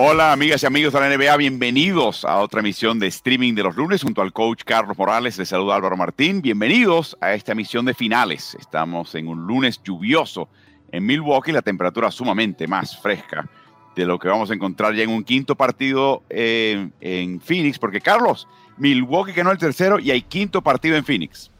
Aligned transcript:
Hola 0.00 0.30
amigas 0.30 0.62
y 0.62 0.66
amigos 0.66 0.92
de 0.92 1.00
la 1.00 1.08
NBA, 1.08 1.36
bienvenidos 1.38 2.24
a 2.24 2.36
otra 2.36 2.60
emisión 2.60 3.00
de 3.00 3.08
streaming 3.08 3.54
de 3.54 3.64
los 3.64 3.74
lunes 3.74 4.04
junto 4.04 4.22
al 4.22 4.32
coach 4.32 4.62
Carlos 4.64 4.96
Morales. 4.96 5.36
Les 5.38 5.48
saluda 5.48 5.74
Álvaro 5.74 5.96
Martín. 5.96 6.40
Bienvenidos 6.40 7.18
a 7.20 7.34
esta 7.34 7.50
emisión 7.50 7.84
de 7.84 7.94
finales. 7.94 8.56
Estamos 8.60 9.16
en 9.16 9.26
un 9.26 9.44
lunes 9.44 9.82
lluvioso 9.82 10.48
en 10.92 11.04
Milwaukee, 11.04 11.50
la 11.50 11.62
temperatura 11.62 12.12
sumamente 12.12 12.68
más 12.68 12.96
fresca 12.96 13.48
de 13.96 14.06
lo 14.06 14.20
que 14.20 14.28
vamos 14.28 14.52
a 14.52 14.54
encontrar 14.54 14.94
ya 14.94 15.02
en 15.02 15.10
un 15.10 15.24
quinto 15.24 15.56
partido 15.56 16.22
eh, 16.30 16.90
en 17.00 17.40
Phoenix, 17.40 17.76
porque 17.80 18.00
Carlos, 18.00 18.46
Milwaukee 18.76 19.32
ganó 19.32 19.50
el 19.50 19.58
tercero 19.58 19.98
y 19.98 20.12
hay 20.12 20.22
quinto 20.22 20.62
partido 20.62 20.96
en 20.96 21.04
Phoenix. 21.04 21.50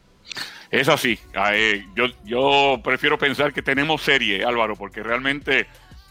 Es 0.71 0.87
así. 0.87 1.19
Eh, 1.51 1.85
yo, 1.93 2.05
yo 2.23 2.79
prefiero 2.81 3.17
pensar 3.17 3.51
que 3.51 3.61
tenemos 3.61 4.01
serie, 4.01 4.45
Álvaro, 4.45 4.77
porque 4.77 5.03
realmente 5.03 5.67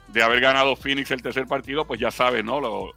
de 0.08 0.22
haber 0.22 0.40
ganado 0.40 0.76
Phoenix 0.76 1.10
el 1.10 1.22
tercer 1.22 1.46
partido, 1.46 1.86
pues 1.86 2.00
ya 2.00 2.10
sabes, 2.10 2.44
¿no? 2.44 2.60
Lo, 2.60 2.94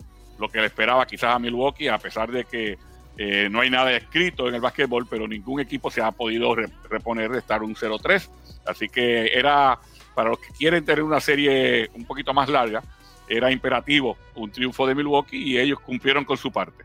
que 0.50 0.60
le 0.60 0.66
esperaba 0.66 1.06
quizás 1.06 1.36
a 1.36 1.40
Milwaukee, 1.40 1.88
a 1.88 2.00
pesar 2.00 2.32
de 2.32 2.46
que 2.46 2.78
eh, 3.18 3.48
no 3.52 3.62
hay 3.62 3.70
nada 3.70 3.92
escrito 3.94 4.48
en 4.48 4.56
el 4.56 4.62
básquetbol, 4.62 5.06
pero 5.08 5.28
ningún 5.28 5.60
equipo 5.60 5.92
se 5.92 6.02
ha 6.02 6.12
podido 6.12 6.56
reponer 6.90 7.30
de 7.30 7.40
estar 7.40 7.62
un 7.62 7.76
0-3. 7.76 8.28
Así 8.66 8.90
que 8.90 9.28
era, 9.34 9.78
para 10.16 10.32
los 10.32 10.40
que 10.40 10.52
quieren 10.58 10.84
tener 10.84 11.04
una 11.04 11.20
serie 11.20 11.92
un 11.94 12.06
poquito 12.06 12.34
más 12.34 12.50
larga, 12.50 12.82
era 13.28 13.52
imperativo 13.52 14.18
un 14.36 14.52
triunfo 14.52 14.88
de 14.88 14.96
Milwaukee 14.96 15.38
y 15.38 15.60
ellos 15.60 15.80
cumplieron 15.80 16.26
con 16.26 16.38
su 16.38 16.52
parte. 16.52 16.84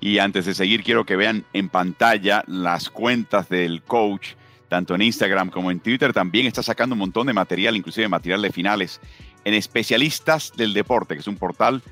Y 0.00 0.18
antes 0.18 0.46
de 0.46 0.54
seguir, 0.54 0.84
quiero 0.84 1.04
que 1.04 1.16
vean 1.16 1.44
en 1.52 1.68
pantalla 1.68 2.44
las 2.46 2.90
cuentas 2.90 3.48
del 3.48 3.82
coach, 3.82 4.34
tanto 4.68 4.94
en 4.94 5.02
Instagram 5.02 5.50
como 5.50 5.70
en 5.70 5.80
Twitter. 5.80 6.12
También 6.12 6.46
está 6.46 6.62
sacando 6.62 6.94
un 6.94 7.00
montón 7.00 7.26
de 7.26 7.32
material, 7.32 7.74
inclusive 7.74 8.08
material 8.08 8.42
de 8.42 8.52
finales 8.52 9.00
en 9.44 9.54
Especialistas 9.54 10.52
del 10.56 10.72
Deporte, 10.74 11.14
que 11.14 11.20
es 11.20 11.26
un 11.26 11.36
portal 11.36 11.82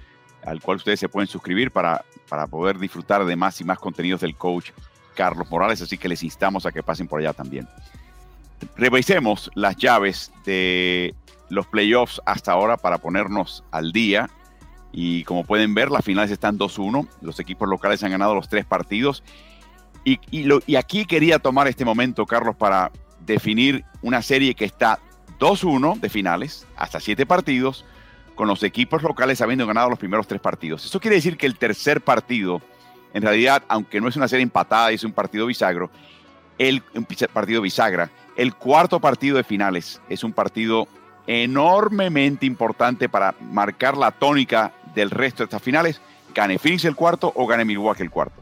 al 0.45 0.61
cual 0.61 0.78
ustedes 0.78 0.98
se 0.98 1.08
pueden 1.08 1.28
suscribir 1.28 1.70
para, 1.70 2.04
para 2.28 2.47
poder 2.47 2.78
disfrutar 2.78 3.25
de 3.25 3.37
más 3.37 3.60
y 3.60 3.65
más 3.65 3.78
contenidos 3.78 4.21
del 4.21 4.34
coach 4.34 4.71
Carlos 5.15 5.49
Morales, 5.50 5.81
así 5.82 5.99
que 5.99 6.09
les 6.09 6.22
instamos 6.22 6.66
a 6.66 6.72
que 6.72 6.82
pasen 6.82 7.06
por 7.06 7.21
allá 7.21 7.32
también. 7.32 7.69
Revisemos 8.76 9.50
las 9.54 9.76
llaves 9.76 10.32
de 10.44 11.15
los 11.49 11.66
playoffs 11.66 12.21
hasta 12.25 12.53
ahora 12.53 12.76
para 12.76 12.99
ponernos 12.99 13.65
al 13.71 13.93
día. 13.93 14.31
Y 14.93 15.25
como 15.25 15.44
pueden 15.44 15.75
ver, 15.75 15.91
las 15.91 16.05
finales 16.05 16.31
están 16.31 16.59
2-1. 16.59 17.09
Los 17.21 17.41
equipos 17.41 17.69
locales 17.69 18.03
han 18.03 18.10
ganado 18.10 18.34
los 18.34 18.49
tres 18.49 18.65
partidos. 18.65 19.22
Y, 20.05 20.19
y, 20.31 20.76
aquí 20.76 21.05
quería 21.05 21.38
tomar 21.38 21.69
este 21.69 21.84
momento, 21.84 22.26
Carlos, 22.26 22.56
para 22.56 22.91
definir 23.21 23.84
una 24.00 24.21
serie 24.21 24.55
que 24.55 24.65
está 24.65 24.99
2-1 25.42 25.98
de 25.98 26.08
finales, 26.08 26.69
hasta 26.76 27.00
7 27.00 27.26
partidos, 27.26 27.84
con 28.36 28.47
los 28.47 28.62
equipos 28.62 29.03
locales 29.03 29.41
habiendo 29.41 29.66
ganado 29.66 29.91
los 29.91 29.98
primeros 29.98 30.28
3 30.28 30.41
partidos. 30.41 30.84
Eso 30.84 31.00
quiere 31.00 31.16
decir 31.16 31.36
que 31.36 31.47
el 31.47 31.58
tercer 31.58 32.00
partido, 32.00 32.62
en 33.12 33.22
realidad, 33.22 33.64
aunque 33.66 34.00
no 34.00 34.06
es 34.06 34.14
una 34.14 34.28
serie 34.28 34.44
empatada 34.44 34.92
es 34.92 35.02
un 35.02 35.12
partido 35.12 35.47
bisagro, 35.47 35.91
el 36.58 36.81
un 36.94 37.04
partido 37.32 37.60
bisagra, 37.60 38.08
el 38.36 38.54
cuarto 38.54 39.00
partido 39.00 39.36
de 39.36 39.42
finales 39.42 40.00
es 40.08 40.22
un 40.22 40.32
partido 40.32 40.86
enormemente 41.26 42.47
importante 42.47 43.08
para 43.08 43.34
marcar 43.41 43.97
la 43.97 44.12
tónica 44.12 44.72
del 44.94 45.10
resto 45.10 45.42
de 45.42 45.47
estas 45.47 45.62
finales. 45.62 46.00
Gane 46.32 46.58
Phoenix 46.58 46.84
el 46.84 46.94
cuarto 46.94 47.32
o 47.34 47.47
gane 47.48 47.64
Milwaukee 47.64 48.02
el 48.02 48.10
cuarto. 48.10 48.41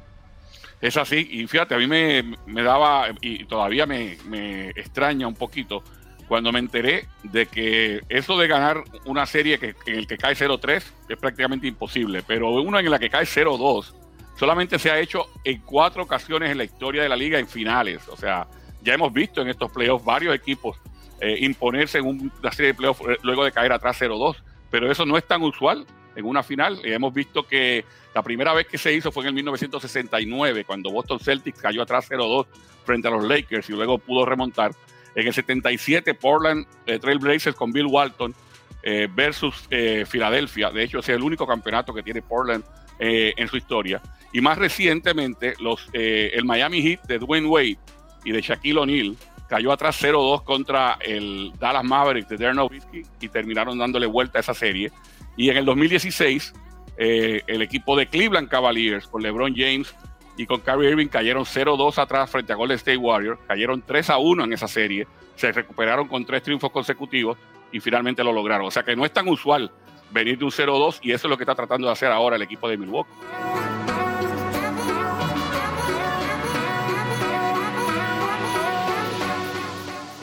Es 0.83 0.97
así, 0.97 1.27
y 1.31 1.47
fíjate, 1.47 1.75
a 1.75 1.79
mí 1.79 1.87
me, 1.87 2.63
daba, 2.63 3.09
y 3.21 3.45
todavía 3.45 3.87
me 3.87 4.71
extraña 4.71 5.27
un 5.27 5.35
poquito, 5.35 5.83
cuando 6.31 6.53
me 6.53 6.61
enteré 6.61 7.09
de 7.25 7.47
que 7.47 8.03
eso 8.09 8.39
de 8.39 8.47
ganar 8.47 8.85
una 9.05 9.27
serie 9.27 9.59
que, 9.59 9.75
en 9.87 9.97
el 9.97 10.07
que 10.07 10.17
cae 10.17 10.37
0-3 10.37 10.81
es 11.09 11.17
prácticamente 11.19 11.67
imposible, 11.67 12.23
pero 12.25 12.53
uno 12.53 12.79
en 12.79 12.89
la 12.89 13.01
que 13.01 13.11
cae 13.11 13.25
0-2 13.25 13.93
solamente 14.39 14.79
se 14.79 14.93
ha 14.93 15.01
hecho 15.01 15.27
en 15.43 15.61
cuatro 15.63 16.05
ocasiones 16.05 16.53
en 16.53 16.59
la 16.59 16.63
historia 16.63 17.03
de 17.03 17.09
la 17.09 17.17
liga 17.17 17.41
en 17.41 17.49
finales. 17.49 18.07
O 18.07 18.17
sea, 18.17 18.47
ya 18.81 18.95
hemos 18.95 19.13
visto 19.13 19.43
en 19.43 19.49
estos 19.49 19.73
playoffs 19.73 20.05
varios 20.05 20.33
equipos 20.33 20.79
eh, 21.21 21.37
imponerse 21.41 21.99
en 21.99 22.07
una 22.07 22.53
serie 22.53 22.69
de 22.69 22.75
playoffs 22.75 23.01
eh, 23.09 23.17
luego 23.25 23.43
de 23.43 23.51
caer 23.51 23.73
atrás 23.73 24.01
0-2, 24.01 24.37
pero 24.71 24.89
eso 24.89 25.05
no 25.05 25.19
es 25.19 25.27
tan 25.27 25.43
usual 25.43 25.85
en 26.15 26.25
una 26.27 26.45
final. 26.45 26.79
hemos 26.85 27.13
visto 27.13 27.43
que 27.43 27.85
la 28.15 28.23
primera 28.23 28.53
vez 28.53 28.69
que 28.69 28.79
se 28.79 28.93
hizo 28.93 29.11
fue 29.11 29.25
en 29.25 29.31
el 29.31 29.35
1969, 29.35 30.65
cuando 30.65 30.93
Boston 30.93 31.19
Celtics 31.19 31.61
cayó 31.61 31.83
atrás 31.83 32.09
0-2 32.09 32.47
frente 32.85 33.09
a 33.09 33.11
los 33.11 33.25
Lakers 33.25 33.69
y 33.69 33.73
luego 33.73 33.99
pudo 33.99 34.25
remontar. 34.25 34.71
En 35.15 35.27
el 35.27 35.35
77, 35.35 36.15
Portland 36.15 36.67
eh, 36.87 36.99
Trail 36.99 37.19
Blazers 37.19 37.57
con 37.57 37.73
Bill 37.73 37.87
Walton 37.87 38.35
eh, 38.83 39.09
versus 39.13 39.67
eh, 39.71 40.05
Filadelfia. 40.07 40.71
De 40.71 40.85
hecho, 40.85 41.01
ese 41.01 41.13
es 41.13 41.17
el 41.17 41.23
único 41.23 41.47
campeonato 41.47 41.93
que 41.93 42.03
tiene 42.03 42.23
Portland 42.23 42.65
en 43.03 43.49
su 43.49 43.57
historia. 43.57 44.03
Y 44.31 44.43
más 44.43 44.59
recientemente, 44.59 45.55
el 45.95 46.45
Miami 46.45 46.83
Heat 46.83 47.07
de 47.07 47.19
Dwayne 47.19 47.49
Wade 47.49 47.79
y 48.27 48.31
de 48.31 48.43
Shaquille 48.43 48.79
O'Neal 48.79 49.17
cayó 49.49 49.73
atrás 49.73 49.99
0-2 50.03 50.45
contra 50.45 50.99
el 51.01 51.51
Dallas 51.59 51.83
Mavericks 51.83 52.29
de 52.29 52.37
Darren 52.37 52.57
Nowitzki 52.57 53.03
y 53.23 53.29
terminaron 53.31 53.79
dándole 53.79 54.05
vuelta 54.05 54.39
a 54.39 54.41
esa 54.43 54.53
serie. 54.53 54.93
Y 55.39 55.49
en 55.49 55.57
el 55.57 55.65
2016, 55.65 56.53
el 56.99 57.63
equipo 57.63 57.97
de 57.97 58.07
Cleveland 58.07 58.51
Cavaliers 58.51 59.09
con 59.09 59.23
LeBron 59.23 59.55
James 59.57 59.95
y 60.37 60.47
con 60.47 60.61
Kyrie 60.61 60.91
Irving 60.91 61.09
cayeron 61.09 61.45
0-2 61.45 61.99
atrás 61.99 62.31
frente 62.31 62.53
a 62.53 62.57
Golden 62.57 62.77
State 62.77 62.97
Warriors, 62.97 63.39
cayeron 63.47 63.85
3-1 63.85 64.45
en 64.45 64.53
esa 64.53 64.69
serie, 64.69 65.07
se 65.37 65.53
recuperaron 65.53 66.09
con 66.09 66.25
tres 66.25 66.43
triunfos 66.43 66.71
consecutivos 66.71 67.37
y 67.73 67.81
finalmente 67.81 68.25
lo 68.25 68.33
lograron. 68.33 68.67
O 68.67 68.71
sea 68.71 68.83
que 68.83 68.97
no 68.97 69.05
es 69.05 69.13
tan 69.13 69.29
usual 69.29 69.71
venir 70.11 70.39
de 70.39 70.45
un 70.45 70.51
0-2 70.51 70.99
y 71.03 71.13
eso 71.13 71.27
es 71.27 71.31
lo 71.31 71.37
que 71.37 71.45
está 71.45 71.55
tratando 71.55 71.87
de 71.87 71.93
hacer 71.93 72.11
ahora 72.11 72.37
el 72.37 72.43
equipo 72.43 72.69
de 72.69 72.77
Milwaukee. 72.77 73.11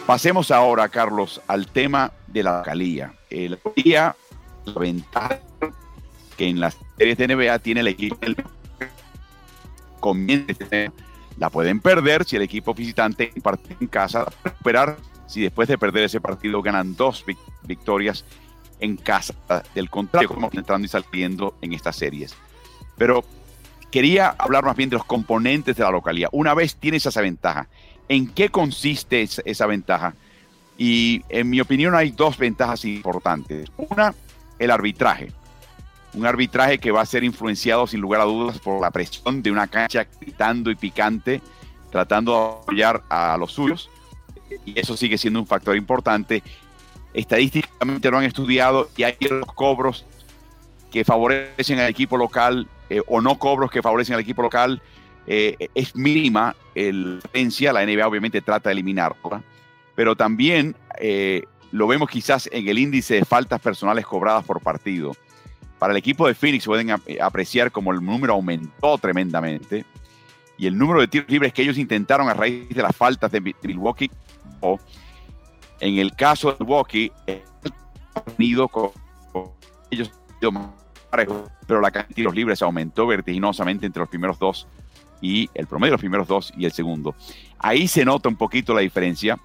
Pasemos 0.05 0.51
ahora, 0.51 0.87
Carlos, 0.87 1.41
al 1.47 1.67
tema 1.67 2.13
de 2.27 2.41
la 2.41 2.59
localía. 2.59 3.13
El 3.29 3.59
día, 3.75 4.15
la 4.63 4.79
ventaja 4.79 5.39
que 6.37 6.47
en 6.47 6.61
las 6.61 6.77
series 6.97 7.17
de 7.17 7.27
NBA 7.35 7.59
tiene 7.59 7.81
el 7.81 7.87
equipo 7.87 8.15
la 11.37 11.49
pueden 11.49 11.79
perder 11.79 12.25
si 12.25 12.35
el 12.35 12.41
equipo 12.41 12.73
visitante 12.73 13.31
parte 13.41 13.75
en 13.79 13.87
casa, 13.87 14.25
esperar 14.43 14.97
si 15.27 15.41
después 15.41 15.67
de 15.67 15.77
perder 15.77 16.05
ese 16.05 16.21
partido 16.21 16.61
ganan 16.61 16.95
dos 16.95 17.25
victorias 17.63 18.25
en 18.79 18.97
casa. 18.97 19.33
Del 19.75 19.89
contrario, 19.89 20.29
como 20.29 20.49
entrando 20.53 20.85
y 20.85 20.89
saliendo 20.89 21.55
en 21.61 21.73
estas 21.73 21.95
series. 21.95 22.35
Pero 22.97 23.23
quería 23.91 24.29
hablar 24.29 24.65
más 24.65 24.75
bien 24.75 24.89
de 24.89 24.95
los 24.95 25.05
componentes 25.05 25.75
de 25.75 25.83
la 25.83 25.91
localidad. 25.91 26.29
Una 26.31 26.53
vez 26.53 26.75
tienes 26.75 27.05
esa 27.05 27.21
ventaja, 27.21 27.67
¿en 28.07 28.27
qué 28.27 28.49
consiste 28.49 29.27
esa 29.45 29.65
ventaja? 29.67 30.15
Y 30.77 31.23
en 31.29 31.49
mi 31.49 31.59
opinión 31.59 31.95
hay 31.95 32.11
dos 32.11 32.37
ventajas 32.37 32.85
importantes. 32.85 33.71
Una, 33.77 34.13
el 34.59 34.71
arbitraje 34.71 35.31
un 36.13 36.25
arbitraje 36.25 36.79
que 36.79 36.91
va 36.91 37.01
a 37.01 37.05
ser 37.05 37.23
influenciado 37.23 37.87
sin 37.87 38.01
lugar 38.01 38.21
a 38.21 38.25
dudas 38.25 38.59
por 38.59 38.81
la 38.81 38.91
presión 38.91 39.41
de 39.41 39.51
una 39.51 39.67
cancha 39.67 40.07
gritando 40.19 40.71
y 40.71 40.75
picante, 40.75 41.41
tratando 41.91 42.33
de 42.33 42.61
apoyar 42.61 43.03
a 43.09 43.37
los 43.37 43.51
suyos, 43.51 43.89
y 44.65 44.79
eso 44.79 44.95
sigue 44.95 45.17
siendo 45.17 45.39
un 45.39 45.47
factor 45.47 45.75
importante. 45.75 46.41
Estadísticamente 47.13 48.09
lo 48.11 48.17
han 48.17 48.25
estudiado 48.25 48.89
y 48.95 49.03
hay 49.03 49.17
los 49.29 49.45
cobros 49.53 50.05
que 50.91 51.03
favorecen 51.03 51.79
al 51.79 51.89
equipo 51.89 52.17
local 52.17 52.67
eh, 52.89 53.01
o 53.07 53.21
no 53.21 53.37
cobros 53.37 53.71
que 53.71 53.81
favorecen 53.81 54.15
al 54.15 54.21
equipo 54.21 54.41
local. 54.41 54.81
Eh, 55.25 55.69
es 55.75 55.95
mínima 55.95 56.55
la 56.73 57.15
diferencia, 57.15 57.73
la 57.73 57.85
NBA 57.85 58.07
obviamente 58.07 58.41
trata 58.41 58.69
de 58.69 58.73
eliminarla, 58.73 59.43
pero 59.95 60.15
también 60.15 60.75
eh, 60.99 61.43
lo 61.71 61.87
vemos 61.87 62.09
quizás 62.09 62.47
en 62.51 62.67
el 62.67 62.77
índice 62.77 63.15
de 63.15 63.25
faltas 63.25 63.59
personales 63.59 64.05
cobradas 64.05 64.45
por 64.45 64.61
partido 64.61 65.13
para 65.79 65.93
el 65.93 65.97
equipo 65.97 66.27
de 66.27 66.33
Phoenix 66.33 66.65
pueden 66.65 66.89
apreciar 67.21 67.71
como 67.71 67.91
el 67.91 68.03
número 68.03 68.33
aumentó 68.33 68.97
tremendamente 68.97 69.85
y 70.57 70.67
el 70.67 70.77
número 70.77 71.01
de 71.01 71.07
tiros 71.07 71.29
libres 71.29 71.53
que 71.53 71.61
ellos 71.61 71.77
intentaron 71.77 72.29
a 72.29 72.33
raíz 72.33 72.69
de 72.69 72.81
las 72.81 72.95
faltas 72.95 73.31
de 73.31 73.53
Milwaukee 73.61 74.09
o 74.61 74.79
en 75.79 75.99
el 75.99 76.13
caso 76.15 76.51
de 76.51 76.57
Milwaukee 76.59 77.11
tenido 78.35 78.67
con 78.67 78.91
ellos 79.91 80.11
pero 81.65 81.81
la 81.81 81.91
cantidad 81.91 82.09
de 82.09 82.15
tiros 82.15 82.35
libres 82.35 82.61
aumentó 82.61 83.07
vertiginosamente 83.07 83.85
entre 83.85 84.01
los 84.01 84.09
primeros 84.09 84.37
dos 84.37 84.67
y 85.21 85.49
el 85.53 85.67
promedio 85.67 85.91
de 85.91 85.93
los 85.93 86.01
primeros 86.01 86.27
dos 86.27 86.53
y 86.55 86.65
el 86.65 86.71
segundo. 86.71 87.15
Ahí 87.57 87.87
se 87.87 88.05
nota 88.05 88.29
un 88.29 88.35
poquito 88.35 88.73
la 88.73 88.81
diferencia. 88.81 89.39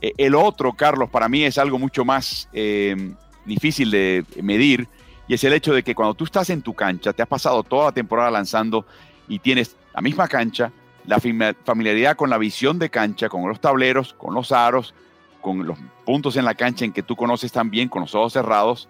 E, 0.00 0.12
el 0.16 0.34
otro, 0.34 0.72
Carlos, 0.72 1.10
para 1.10 1.28
mí 1.28 1.44
es 1.44 1.58
algo 1.58 1.78
mucho 1.78 2.04
más 2.04 2.48
eh, 2.52 3.12
difícil 3.44 3.90
de 3.90 4.24
medir 4.42 4.88
y 5.30 5.34
es 5.34 5.44
el 5.44 5.52
hecho 5.52 5.72
de 5.72 5.84
que 5.84 5.94
cuando 5.94 6.14
tú 6.14 6.24
estás 6.24 6.50
en 6.50 6.60
tu 6.60 6.74
cancha, 6.74 7.12
te 7.12 7.22
has 7.22 7.28
pasado 7.28 7.62
toda 7.62 7.84
la 7.84 7.92
temporada 7.92 8.32
lanzando 8.32 8.84
y 9.28 9.38
tienes 9.38 9.76
la 9.94 10.00
misma 10.00 10.26
cancha, 10.26 10.72
la 11.06 11.20
familiaridad 11.20 12.16
con 12.16 12.30
la 12.30 12.36
visión 12.36 12.80
de 12.80 12.90
cancha, 12.90 13.28
con 13.28 13.48
los 13.48 13.60
tableros, 13.60 14.12
con 14.14 14.34
los 14.34 14.50
aros, 14.50 14.92
con 15.40 15.64
los 15.64 15.78
puntos 16.04 16.34
en 16.34 16.44
la 16.44 16.54
cancha 16.54 16.84
en 16.84 16.92
que 16.92 17.04
tú 17.04 17.14
conoces 17.14 17.52
también, 17.52 17.88
con 17.88 18.00
los 18.02 18.12
ojos 18.16 18.32
cerrados, 18.32 18.88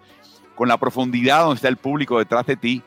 con 0.55 0.67
la 0.67 0.79
profundidad 0.79 1.41
donde 1.41 1.57
está 1.57 1.67
el 1.67 1.77
público 1.77 2.17
detrás 2.17 2.47
de 2.47 2.57
ti, 2.57 2.81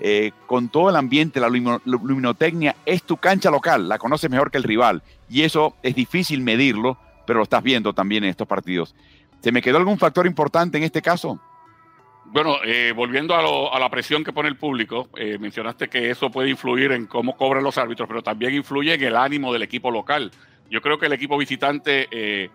eh, 0.00 0.32
con 0.48 0.68
todo 0.68 0.90
el 0.90 0.96
ambiente, 0.96 1.38
la 1.38 1.48
luminotecnia, 1.48 2.74
es 2.84 3.04
tu 3.04 3.18
cancha 3.18 3.52
local, 3.52 3.88
la 3.88 3.98
conoces 3.98 4.28
mejor 4.28 4.50
que 4.50 4.58
el 4.58 4.64
rival. 4.64 5.04
Y 5.30 5.42
eso 5.42 5.76
es 5.84 5.94
difícil 5.94 6.40
medirlo, 6.40 6.98
pero 7.24 7.38
lo 7.38 7.44
estás 7.44 7.62
viendo 7.62 7.92
también 7.92 8.24
en 8.24 8.30
estos 8.30 8.48
partidos. 8.48 8.96
¿Se 9.42 9.52
me 9.52 9.62
quedó 9.62 9.76
algún 9.76 9.96
factor 9.96 10.26
importante 10.26 10.76
en 10.76 10.82
este 10.82 11.02
caso? 11.02 11.38
Bueno, 12.32 12.58
eh, 12.64 12.92
volviendo 12.94 13.34
a, 13.34 13.78
la 13.78 13.88
presión 13.88 14.22
que 14.22 14.32
pone 14.32 14.48
el 14.48 14.56
público, 14.56 15.08
eh, 15.16 15.38
mencionaste 15.38 15.88
que 15.88 16.10
eso 16.10 16.30
puede 16.30 16.50
influir 16.50 16.92
en 16.92 17.06
cómo 17.06 17.36
cobran 17.36 17.64
los 17.64 17.78
árbitros, 17.78 18.08
pero 18.08 18.22
también 18.22 18.54
influye 18.54 18.94
en 18.94 19.02
el 19.02 19.16
ánimo 19.16 19.52
del 19.52 19.62
equipo 19.62 19.90
local. 19.90 20.30
Yo 20.70 20.82
creo 20.82 20.98
que 20.98 21.06
el 21.06 21.12
equipo 21.12 21.38
visitante, 21.38 22.50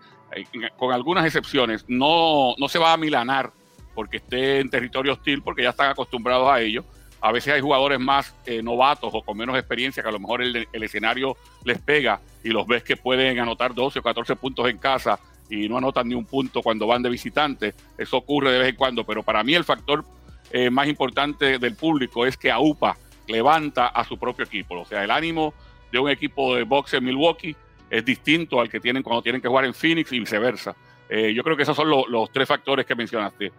con 0.76 0.92
algunas 0.92 1.24
excepciones, 1.24 1.84
no, 1.88 2.54
no 2.58 2.68
se 2.68 2.78
va 2.78 2.92
a 2.92 2.96
milanar 2.96 3.52
porque 3.94 4.18
esté 4.18 4.60
en 4.60 4.70
territorio 4.70 5.12
hostil, 5.12 5.42
porque 5.42 5.62
ya 5.62 5.70
están 5.70 5.90
acostumbrados 5.90 6.48
a 6.50 6.60
ello. 6.60 6.84
A 7.20 7.30
veces 7.30 7.54
hay 7.54 7.60
jugadores 7.60 8.00
más 8.00 8.34
eh, 8.46 8.62
novatos 8.62 9.10
o 9.12 9.22
con 9.22 9.36
menos 9.36 9.56
experiencia 9.56 10.02
que 10.02 10.08
a 10.08 10.12
lo 10.12 10.18
mejor 10.18 10.42
el, 10.42 10.66
escenario 10.72 11.36
les 11.64 11.80
pega 11.80 12.20
y 12.42 12.48
los 12.48 12.66
ves 12.66 12.82
que 12.82 12.96
pueden 12.96 13.38
anotar 13.38 13.74
12 13.74 14.00
o 14.00 14.02
14 14.02 14.34
puntos 14.36 14.68
en 14.68 14.78
casa 14.78 15.20
y 15.52 15.68
no 15.68 15.76
anotan 15.76 16.08
ni 16.08 16.14
un 16.14 16.24
punto 16.24 16.62
cuando 16.62 16.86
van 16.86 17.02
de 17.02 17.10
visitante. 17.10 17.74
Eso 17.98 18.16
ocurre 18.16 18.52
de 18.52 18.58
vez 18.58 18.68
en 18.70 18.76
cuando, 18.76 19.04
pero 19.04 19.22
para 19.22 19.44
mí 19.44 19.54
el 19.54 19.64
factor 19.64 20.04
eh, 20.50 20.70
más 20.70 20.88
importante 20.88 21.58
del 21.58 21.76
público 21.76 22.24
es 22.24 22.36
que 22.36 22.50
AUPA 22.50 22.96
levanta 23.28 23.88
a 23.88 24.04
su 24.04 24.18
propio 24.18 24.46
equipo. 24.46 24.80
O 24.80 24.84
sea, 24.86 25.04
el 25.04 25.10
ánimo 25.10 25.52
de 25.90 25.98
un 25.98 26.08
equipo 26.08 26.56
de 26.56 26.62
boxe 26.62 26.96
en 26.96 27.04
Milwaukee 27.04 27.54
es 27.90 28.04
distinto 28.04 28.60
al 28.60 28.70
que 28.70 28.80
tienen 28.80 29.02
cuando 29.02 29.20
tienen 29.20 29.42
que 29.42 29.48
jugar 29.48 29.66
en 29.66 29.74
Phoenix 29.74 30.10
y 30.12 30.20
viceversa. 30.20 30.74
Eh, 31.10 31.34
yo 31.34 31.42
creo 31.42 31.54
que 31.54 31.64
esos 31.64 31.76
son 31.76 31.90
los 31.90 32.32
tres 32.32 32.48
factores 32.48 32.86
que 32.86 32.94
mencionaste. 32.94 33.52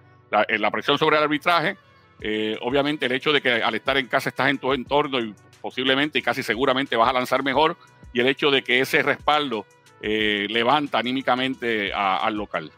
Eh, 0.48 0.58
la, 0.58 0.72
presión 0.72 0.98
sobre 0.98 1.18
el 1.18 1.24
arbitraje, 1.24 1.78
eh, 2.20 2.58
obviamente 2.62 3.06
el 3.06 3.12
hecho 3.12 3.32
de 3.32 3.42
que 3.42 3.52
al 3.62 3.76
estar 3.76 3.96
en 3.98 4.08
casa 4.08 4.30
estás 4.30 4.50
en 4.50 4.58
tu 4.58 4.74
entorno 4.74 5.20
y 5.20 5.36
posiblemente 5.62 6.18
y 6.18 6.24
casi 6.24 6.42
seguramente 6.42 6.96
vas 6.96 7.10
a 7.10 7.14
lanzar 7.14 7.44
mejor, 7.44 7.78
y 8.12 8.20
el 8.20 8.28
hecho 8.28 8.50
de 8.50 8.64
que 8.64 8.80
ese 8.80 9.04
respaldo 9.04 9.68
eh, 10.04 10.46
levanta 10.50 11.00
anímicamente 11.00 11.92
al 11.94 12.36
local. 12.36 12.72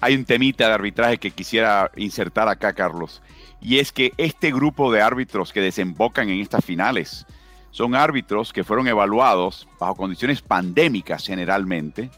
Hay 0.00 0.14
un 0.14 0.24
temita 0.24 0.68
de 0.68 0.74
arbitraje 0.74 1.18
que 1.18 1.32
quisiera 1.32 1.90
insertar 1.96 2.48
acá, 2.48 2.72
Carlos, 2.72 3.22
y 3.60 3.78
es 3.78 3.92
que 3.92 4.12
este 4.16 4.52
grupo 4.52 4.92
de 4.92 5.02
árbitros 5.02 5.52
que 5.52 5.60
desembocan 5.60 6.30
en 6.30 6.40
estas 6.40 6.64
finales 6.64 7.26
son 7.70 7.94
árbitros 7.94 8.52
que 8.52 8.64
fueron 8.64 8.88
evaluados 8.88 9.68
bajo 9.78 9.96
condiciones 9.96 10.40
pandémicas 10.40 11.26
generalmente, 11.26 12.10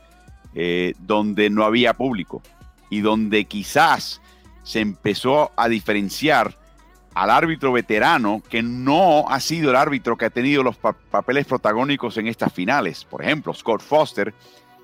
donde 0.98 1.50
no 1.50 1.64
había 1.64 1.94
público 1.94 2.42
y 2.90 3.00
donde 3.00 3.44
quizás 3.46 4.20
se 4.62 4.80
empezó 4.80 5.50
a 5.56 5.68
diferenciar 5.68 6.58
al 7.18 7.30
árbitro 7.30 7.72
veterano 7.72 8.40
que 8.48 8.62
no 8.62 9.28
ha 9.28 9.40
sido 9.40 9.70
el 9.70 9.76
árbitro 9.76 10.16
que 10.16 10.26
ha 10.26 10.30
tenido 10.30 10.62
los 10.62 10.76
papeles 10.76 11.46
protagónicos 11.46 12.16
en 12.16 12.28
estas 12.28 12.52
finales. 12.52 13.04
Por 13.04 13.24
ejemplo, 13.24 13.52
Scott 13.52 13.82
Foster, 13.82 14.32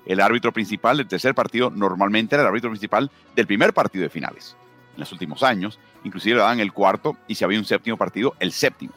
el 0.05 0.19
árbitro 0.19 0.51
principal 0.51 0.97
del 0.97 1.07
tercer 1.07 1.33
partido, 1.33 1.69
normalmente 1.69 2.35
era 2.35 2.43
el 2.43 2.49
árbitro 2.49 2.71
principal 2.71 3.09
del 3.37 3.47
primer 3.47 3.73
partido 3.73 4.03
de 4.03 4.09
finales. 4.09 4.57
En 4.95 4.99
los 4.99 5.13
últimos 5.13 5.43
años, 5.43 5.79
inclusive 6.03 6.35
le 6.35 6.41
dan 6.41 6.59
el 6.59 6.73
cuarto 6.73 7.15
y 7.25 7.35
si 7.35 7.45
había 7.45 7.57
un 7.57 7.63
séptimo 7.63 7.95
partido, 7.95 8.35
el 8.41 8.51
séptimo. 8.51 8.91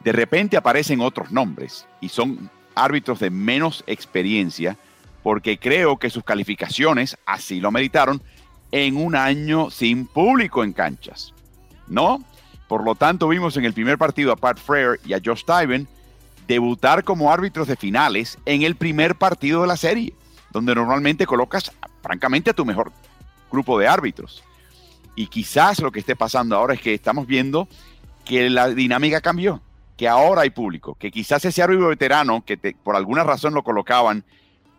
De 0.00 0.12
repente 0.12 0.58
aparecen 0.58 1.00
otros 1.00 1.32
nombres 1.32 1.86
y 2.02 2.10
son 2.10 2.50
árbitros 2.74 3.20
de 3.20 3.30
menos 3.30 3.82
experiencia 3.86 4.76
porque 5.22 5.56
creo 5.56 5.98
que 5.98 6.10
sus 6.10 6.24
calificaciones 6.24 7.16
así 7.24 7.58
lo 7.58 7.70
meditaron 7.70 8.20
en 8.70 8.98
un 8.98 9.16
año 9.16 9.70
sin 9.70 10.06
público 10.06 10.62
en 10.62 10.74
canchas, 10.74 11.32
¿no? 11.86 12.22
Por 12.68 12.84
lo 12.84 12.94
tanto, 12.94 13.28
vimos 13.28 13.56
en 13.56 13.64
el 13.64 13.74
primer 13.74 13.98
partido 13.98 14.32
a 14.32 14.36
Pat 14.36 14.58
Frere 14.58 14.98
y 15.04 15.12
a 15.12 15.20
Josh 15.24 15.44
Tyven 15.44 15.86
debutar 16.46 17.04
como 17.04 17.32
árbitros 17.32 17.68
de 17.68 17.76
finales 17.76 18.38
en 18.46 18.62
el 18.62 18.76
primer 18.76 19.16
partido 19.16 19.62
de 19.62 19.66
la 19.66 19.76
serie, 19.76 20.14
donde 20.50 20.74
normalmente 20.74 21.26
colocas, 21.26 21.72
francamente, 22.02 22.50
a 22.50 22.54
tu 22.54 22.64
mejor 22.64 22.92
grupo 23.50 23.78
de 23.78 23.88
árbitros. 23.88 24.42
Y 25.14 25.28
quizás 25.28 25.80
lo 25.80 25.92
que 25.92 26.00
esté 26.00 26.16
pasando 26.16 26.56
ahora 26.56 26.74
es 26.74 26.80
que 26.80 26.94
estamos 26.94 27.26
viendo 27.26 27.68
que 28.24 28.50
la 28.50 28.68
dinámica 28.68 29.20
cambió, 29.20 29.60
que 29.96 30.08
ahora 30.08 30.42
hay 30.42 30.50
público, 30.50 30.96
que 30.98 31.10
quizás 31.10 31.44
ese 31.44 31.62
árbitro 31.62 31.88
veterano 31.88 32.44
que 32.44 32.56
por 32.56 32.96
alguna 32.96 33.22
razón 33.22 33.54
lo 33.54 33.62
colocaban 33.62 34.24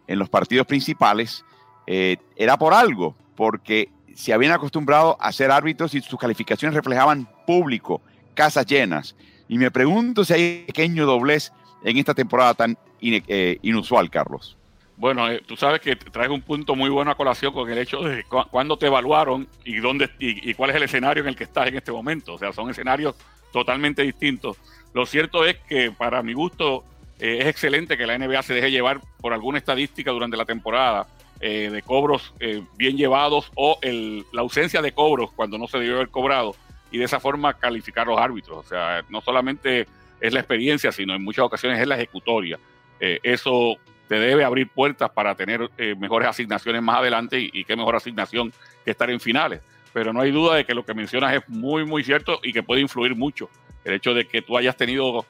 en 0.07 0.19
los 0.19 0.29
partidos 0.29 0.67
principales 0.67 1.45
eh, 1.87 2.17
era 2.35 2.57
por 2.57 2.73
algo, 2.73 3.15
porque 3.35 3.89
se 4.15 4.33
habían 4.33 4.53
acostumbrado 4.53 5.17
a 5.19 5.31
ser 5.31 5.51
árbitros 5.51 5.93
y 5.93 6.01
sus 6.01 6.17
calificaciones 6.17 6.73
reflejaban 6.73 7.27
público, 7.45 8.01
casas 8.33 8.65
llenas. 8.65 9.15
Y 9.47 9.57
me 9.57 9.69
pregunto 9.69 10.23
si 10.23 10.33
hay 10.33 10.63
pequeño 10.65 11.05
doblez 11.05 11.51
en 11.83 11.97
esta 11.97 12.13
temporada 12.13 12.53
tan 12.53 12.77
eh, 13.01 13.59
inusual, 13.61 14.09
Carlos. 14.09 14.57
Bueno, 14.97 15.29
eh, 15.29 15.43
tú 15.45 15.57
sabes 15.57 15.81
que 15.81 15.97
traes 15.97 16.29
un 16.29 16.41
punto 16.41 16.75
muy 16.75 16.89
bueno 16.89 17.11
a 17.11 17.15
colación 17.15 17.53
con 17.53 17.69
el 17.69 17.77
hecho 17.77 18.01
de 18.01 18.23
cuándo 18.23 18.77
te 18.77 18.87
evaluaron 18.87 19.47
y 19.65 19.77
dónde 19.77 20.09
y, 20.17 20.53
cuál 20.53 20.69
es 20.69 20.77
el 20.77 20.83
escenario 20.83 21.21
en 21.21 21.29
el 21.29 21.35
que 21.35 21.43
estás 21.43 21.67
en 21.67 21.75
este 21.75 21.91
momento. 21.91 22.35
O 22.35 22.37
sea, 22.37 22.53
son 22.53 22.69
escenarios 22.69 23.15
totalmente 23.51 24.01
distintos. 24.01 24.57
Lo 24.93 25.05
cierto 25.05 25.45
es 25.45 25.57
que 25.67 25.91
para 25.91 26.23
mi 26.23 26.31
gusto 26.31 26.85
eh, 27.19 27.39
es 27.41 27.47
excelente 27.47 27.97
que 27.97 28.07
la 28.07 28.17
NBA 28.17 28.41
se 28.43 28.53
deje 28.53 28.71
llevar 28.71 29.01
por 29.19 29.33
alguna 29.33 29.57
estadística 29.57 30.11
durante 30.11 30.37
la 30.37 30.45
temporada 30.45 31.05
eh, 31.41 31.69
de 31.69 31.81
cobros 31.81 32.33
eh, 32.39 32.63
bien 32.77 32.95
llevados 32.95 33.51
o 33.55 33.77
la 33.81 34.41
ausencia 34.41 34.81
de 34.81 34.93
cobros 34.93 35.31
cuando 35.35 35.57
no 35.57 35.67
se 35.67 35.77
debió 35.77 35.95
haber 35.95 36.07
cobrado 36.07 36.55
y 36.91 36.97
de 36.97 37.03
esa 37.03 37.19
forma 37.19 37.53
calificar 37.55 38.07
los 38.07 38.17
árbitros. 38.17 38.57
O 38.57 38.63
sea, 38.63 39.03
no 39.09 39.19
solamente 39.19 39.85
es 40.21 40.33
la 40.33 40.39
experiencia, 40.39 40.93
sino 40.93 41.13
en 41.13 41.23
muchas 41.23 41.43
ocasiones 41.43 41.79
es 41.81 41.87
la 41.87 41.95
ejecutoria. 41.95 42.57
Eh, 43.01 43.19
eso 43.21 43.75
te 44.07 44.15
debe 44.15 44.45
abrir 44.45 44.69
puertas 44.69 45.09
para 45.09 45.35
tener 45.35 45.69
mejores 45.97 46.29
asignaciones 46.29 46.81
más 46.81 46.99
adelante 46.99 47.49
y, 47.51 47.65
qué 47.65 47.75
mejor 47.75 47.95
asignación 47.95 48.53
que 48.85 48.91
estar 48.91 49.09
en 49.09 49.19
finales. 49.19 49.61
Pero 49.91 50.13
no 50.13 50.21
hay 50.21 50.31
duda 50.31 50.55
de 50.55 50.65
que 50.65 50.73
lo 50.73 50.85
que 50.85 50.93
mencionas 50.93 51.33
es 51.33 51.49
muy, 51.49 51.85
muy 51.85 52.03
cierto 52.03 52.39
y 52.43 52.53
que 52.53 52.63
puede 52.63 52.81
influir 52.81 53.15
mucho. 53.15 53.49
El 53.83 53.95
hecho 53.95 54.13
de 54.13 54.25
que 54.25 54.41
tú 54.41 54.57
hayas 54.57 54.77
tenido 54.77 55.25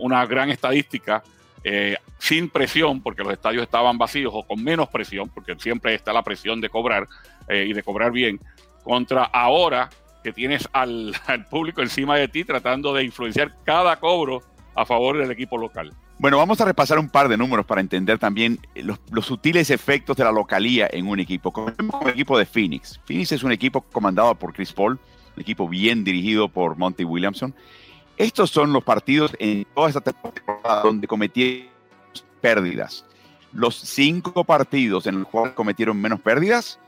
una 0.00 0.26
gran 0.26 0.50
estadística 0.50 1.22
eh, 1.64 1.96
sin 2.18 2.48
presión, 2.48 3.02
porque 3.02 3.22
los 3.22 3.32
estadios 3.32 3.62
estaban 3.62 3.98
vacíos, 3.98 4.32
o 4.34 4.46
con 4.46 4.62
menos 4.62 4.88
presión, 4.88 5.28
porque 5.28 5.54
siempre 5.58 5.94
está 5.94 6.12
la 6.12 6.22
presión 6.22 6.60
de 6.60 6.68
cobrar 6.68 7.08
eh, 7.48 7.66
y 7.68 7.72
de 7.72 7.82
cobrar 7.82 8.12
bien, 8.12 8.40
contra 8.82 9.24
ahora 9.24 9.90
que 10.22 10.32
tienes 10.32 10.68
al, 10.72 11.14
público 11.50 11.82
encima 11.82 12.16
de 12.16 12.28
ti 12.28 12.44
tratando 12.44 12.94
de 12.94 13.04
influenciar 13.04 13.52
cada 13.64 13.96
cobro 13.96 14.42
a 14.74 14.84
favor 14.84 15.18
del 15.18 15.30
equipo 15.30 15.58
local. 15.58 15.92
Bueno, 16.18 16.36
vamos 16.36 16.60
a 16.60 16.66
repasar 16.66 16.98
un 16.98 17.08
par 17.08 17.28
de 17.28 17.36
números 17.38 17.64
para 17.64 17.80
entender 17.80 18.18
también 18.18 18.58
los, 18.74 18.98
sutiles 19.24 19.70
efectos 19.70 20.16
de 20.18 20.24
la 20.24 20.30
localía 20.30 20.86
en 20.92 21.08
un 21.08 21.18
equipo. 21.18 21.50
Como 21.50 21.72
el 22.02 22.08
equipo 22.08 22.38
de 22.38 22.44
Phoenix. 22.44 23.00
Phoenix 23.06 23.32
es 23.32 23.42
un 23.42 23.52
equipo 23.52 23.80
comandado 23.80 24.34
por 24.34 24.52
Chris 24.52 24.72
Paul, 24.72 24.98
un 25.34 25.40
equipo 25.40 25.66
bien 25.66 26.04
dirigido 26.04 26.48
por 26.48 26.76
Monty 26.76 27.04
Williamson. 27.04 27.54
Estos 28.20 28.50
son 28.50 28.70
los 28.70 28.84
partidos 28.84 29.34
en 29.38 29.66
toda 29.74 29.88
esta 29.88 30.02
temporada 30.02 30.82
donde 30.82 31.06
cometieron 31.06 31.70
pérdidas. 32.42 33.06
Los 33.50 33.76
cinco 33.76 34.44
partidos 34.44 35.06
en 35.06 35.20
los 35.20 35.28
cuales 35.28 35.54
cometieron 35.54 35.98
menos 35.98 36.20
pérdidas 36.20 36.78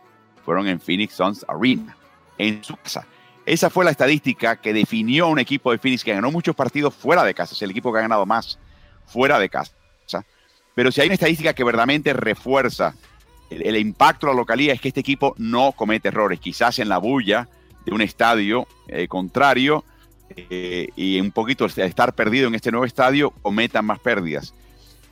fueron 0.44 0.68
en 0.68 0.78
Phoenix 0.78 1.14
Suns 1.14 1.46
Arena, 1.48 1.96
en 2.36 2.62
su 2.62 2.76
casa. 2.76 3.06
Esa 3.46 3.70
fue 3.70 3.82
la 3.82 3.92
estadística 3.92 4.60
que 4.60 4.74
definió 4.74 5.28
un 5.28 5.38
equipo 5.38 5.72
de 5.72 5.78
Phoenix 5.78 6.04
que 6.04 6.12
ganó 6.12 6.30
muchos 6.30 6.54
partidos 6.54 6.94
fuera 6.94 7.24
de 7.24 7.32
casa. 7.32 7.54
Es 7.54 7.62
el 7.62 7.70
equipo 7.70 7.90
que 7.90 8.00
ha 8.00 8.02
ganado 8.02 8.26
más 8.26 8.58
fuera 9.06 9.38
de 9.38 9.48
casa. 9.48 9.72
Pero 10.74 10.92
si 10.92 11.00
hay 11.00 11.06
una 11.06 11.14
estadística 11.14 11.54
que 11.54 11.64
verdaderamente 11.64 12.12
refuerza 12.12 12.94
el, 13.48 13.66
el 13.66 13.76
impacto 13.78 14.26
de 14.26 14.34
la 14.34 14.36
localidad 14.36 14.74
es 14.74 14.82
que 14.82 14.88
este 14.88 15.00
equipo 15.00 15.34
no 15.38 15.72
comete 15.72 16.08
errores. 16.08 16.40
Quizás 16.40 16.78
en 16.78 16.90
la 16.90 16.98
bulla 16.98 17.48
de 17.86 17.92
un 17.92 18.02
estadio 18.02 18.66
eh, 18.86 19.08
contrario 19.08 19.86
eh, 20.36 20.88
y 20.96 21.20
un 21.20 21.30
poquito 21.30 21.66
estar 21.66 22.14
perdido 22.14 22.48
en 22.48 22.54
este 22.54 22.70
nuevo 22.70 22.84
estadio 22.84 23.30
cometan 23.42 23.84
más 23.84 23.98
pérdidas. 23.98 24.54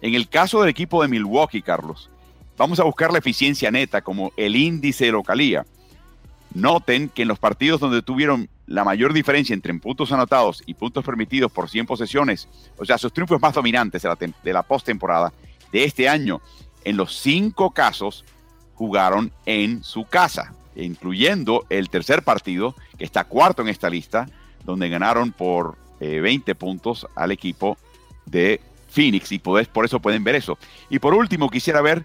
En 0.03 0.15
el 0.15 0.29
caso 0.29 0.61
del 0.61 0.71
equipo 0.71 1.03
de 1.03 1.09
Milwaukee, 1.09 1.63
Carlos, 1.63 2.11
vamos 2.57 2.81
a 2.81 2.85
buscar 2.85 3.13
la 3.13 3.19
eficiencia 3.19 3.71
neta 3.71 4.03
como 4.03 4.33
el 4.37 4.57
índice 4.57 5.07
de 5.07 5.13
localía. 5.13 5.67
Noten 6.55 7.09
que 7.09 7.23
en 7.23 7.29
los 7.29 7.39
partidos 7.39 7.81
donde 7.81 8.03
tuvieron 8.03 8.49
la 8.67 8.85
mayor 8.85 9.13
diferencia 9.13 9.55
entre 9.55 9.75
puntos 9.75 10.13
anotados 10.13 10.63
y 10.67 10.75
puntos 10.75 11.05
permitidos 11.05 11.53
por 11.53 11.69
100 11.69 11.87
posesiones, 11.87 12.49
o 12.79 12.85
sea, 12.85 12.99
sus 12.99 13.13
triunfos 13.13 13.41
más 13.41 13.55
dominantes 13.55 14.03
de 14.03 14.09
la, 14.09 14.17
de 14.17 14.53
la 14.53 14.63
postemporada 14.63 15.33
de 15.73 15.85
este 15.85 16.09
año, 16.09 16.41
en 16.85 16.97
los 16.97 17.17
cinco 17.19 17.73
casos 17.73 18.25
jugaron 18.75 19.33
en 19.45 19.85
su 19.85 20.05
casa, 20.05 20.55
incluyendo 20.75 21.67
el 21.69 21.91
tercer 21.91 22.23
partido, 22.23 22.75
que 22.97 23.05
está 23.05 23.25
cuarto 23.25 23.63
en 23.63 23.69
esta 23.69 23.91
lista, 23.91 24.27
donde 24.65 24.89
ganaron 24.89 25.33
por 25.33 25.77
20 26.01 26.51
eh, 26.51 26.55
puntos 26.55 27.07
al 27.15 27.31
equipo 27.31 27.77
de 28.27 28.61
Phoenix 28.89 29.33
y 29.33 29.39
por 29.39 29.85
eso 29.85 30.01
pueden 30.01 30.25
ver 30.25 30.35
eso. 30.35 30.59
Y 30.89 30.99
por 30.99 31.15
último, 31.15 31.49
quisiera 31.51 31.81
ver 31.81 32.05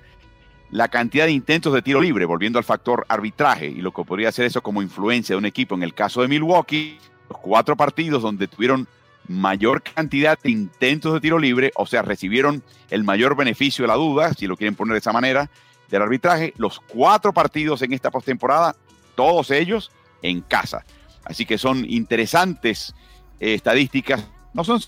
la 0.72 0.88
cantidad 0.88 1.26
de 1.26 1.32
intentos 1.32 1.74
de 1.74 1.82
tiro 1.82 2.02
libre, 2.02 2.26
volviendo 2.26 2.60
al 2.60 2.66
factor 2.66 3.06
arbitraje 3.08 3.68
y 3.68 3.82
lo 3.82 3.94
que 3.94 4.04
podría 4.04 4.30
hacer 4.30 4.46
eso 4.46 4.62
como 4.62 4.82
influencia 4.82 5.34
de 5.34 5.38
un 5.38 5.46
equipo. 5.46 5.76
En 5.76 5.84
el 5.84 5.94
caso 5.94 6.22
de 6.22 6.28
Milwaukee, 6.28 6.98
los 7.30 7.40
cuatro 7.40 7.76
partidos 7.76 8.22
donde 8.22 8.48
tuvieron 8.48 8.88
mayor 9.28 9.82
cantidad 9.82 10.38
de 10.42 10.52
intentos 10.52 11.14
de 11.14 11.22
tiro 11.22 11.40
libre, 11.40 11.72
o 11.76 11.86
sea, 11.86 12.02
recibieron 12.02 12.64
el 12.90 13.04
mayor 13.04 13.36
beneficio 13.36 13.84
de 13.84 13.88
la 13.88 13.96
duda, 13.96 14.34
si 14.34 14.48
lo 14.48 14.58
quieren 14.58 14.76
poner 14.76 14.94
de 14.94 15.00
esa 15.00 15.14
manera, 15.14 15.50
del 15.90 16.02
arbitraje, 16.02 16.54
los 16.58 16.80
cuatro 16.80 17.34
partidos 17.34 17.82
en 17.82 17.94
esta 17.94 18.12
postemporada, 18.12 18.76
todos 19.16 19.52
ellos 19.52 19.92
en 20.22 20.42
casa. 20.42 20.84
Así 21.26 21.46
que 21.46 21.58
son 21.58 21.86
interesantes 21.90 22.94
eh, 23.40 23.56
estadísticas, 23.56 24.26
no 24.54 24.64
son 24.64 24.80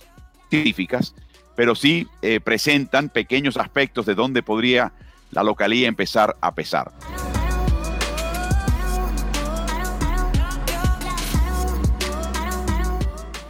científicas, 0.50 1.14
pero 1.56 1.76
sí 1.76 2.08
eh, 2.22 2.40
presentan 2.40 3.10
pequeños 3.10 3.58
aspectos 3.58 4.06
de 4.06 4.16
dónde 4.16 4.44
podría 4.44 4.94
la 5.32 5.44
localía 5.44 5.88
empezar 5.88 6.38
a 6.40 6.54
pesar. 6.54 6.92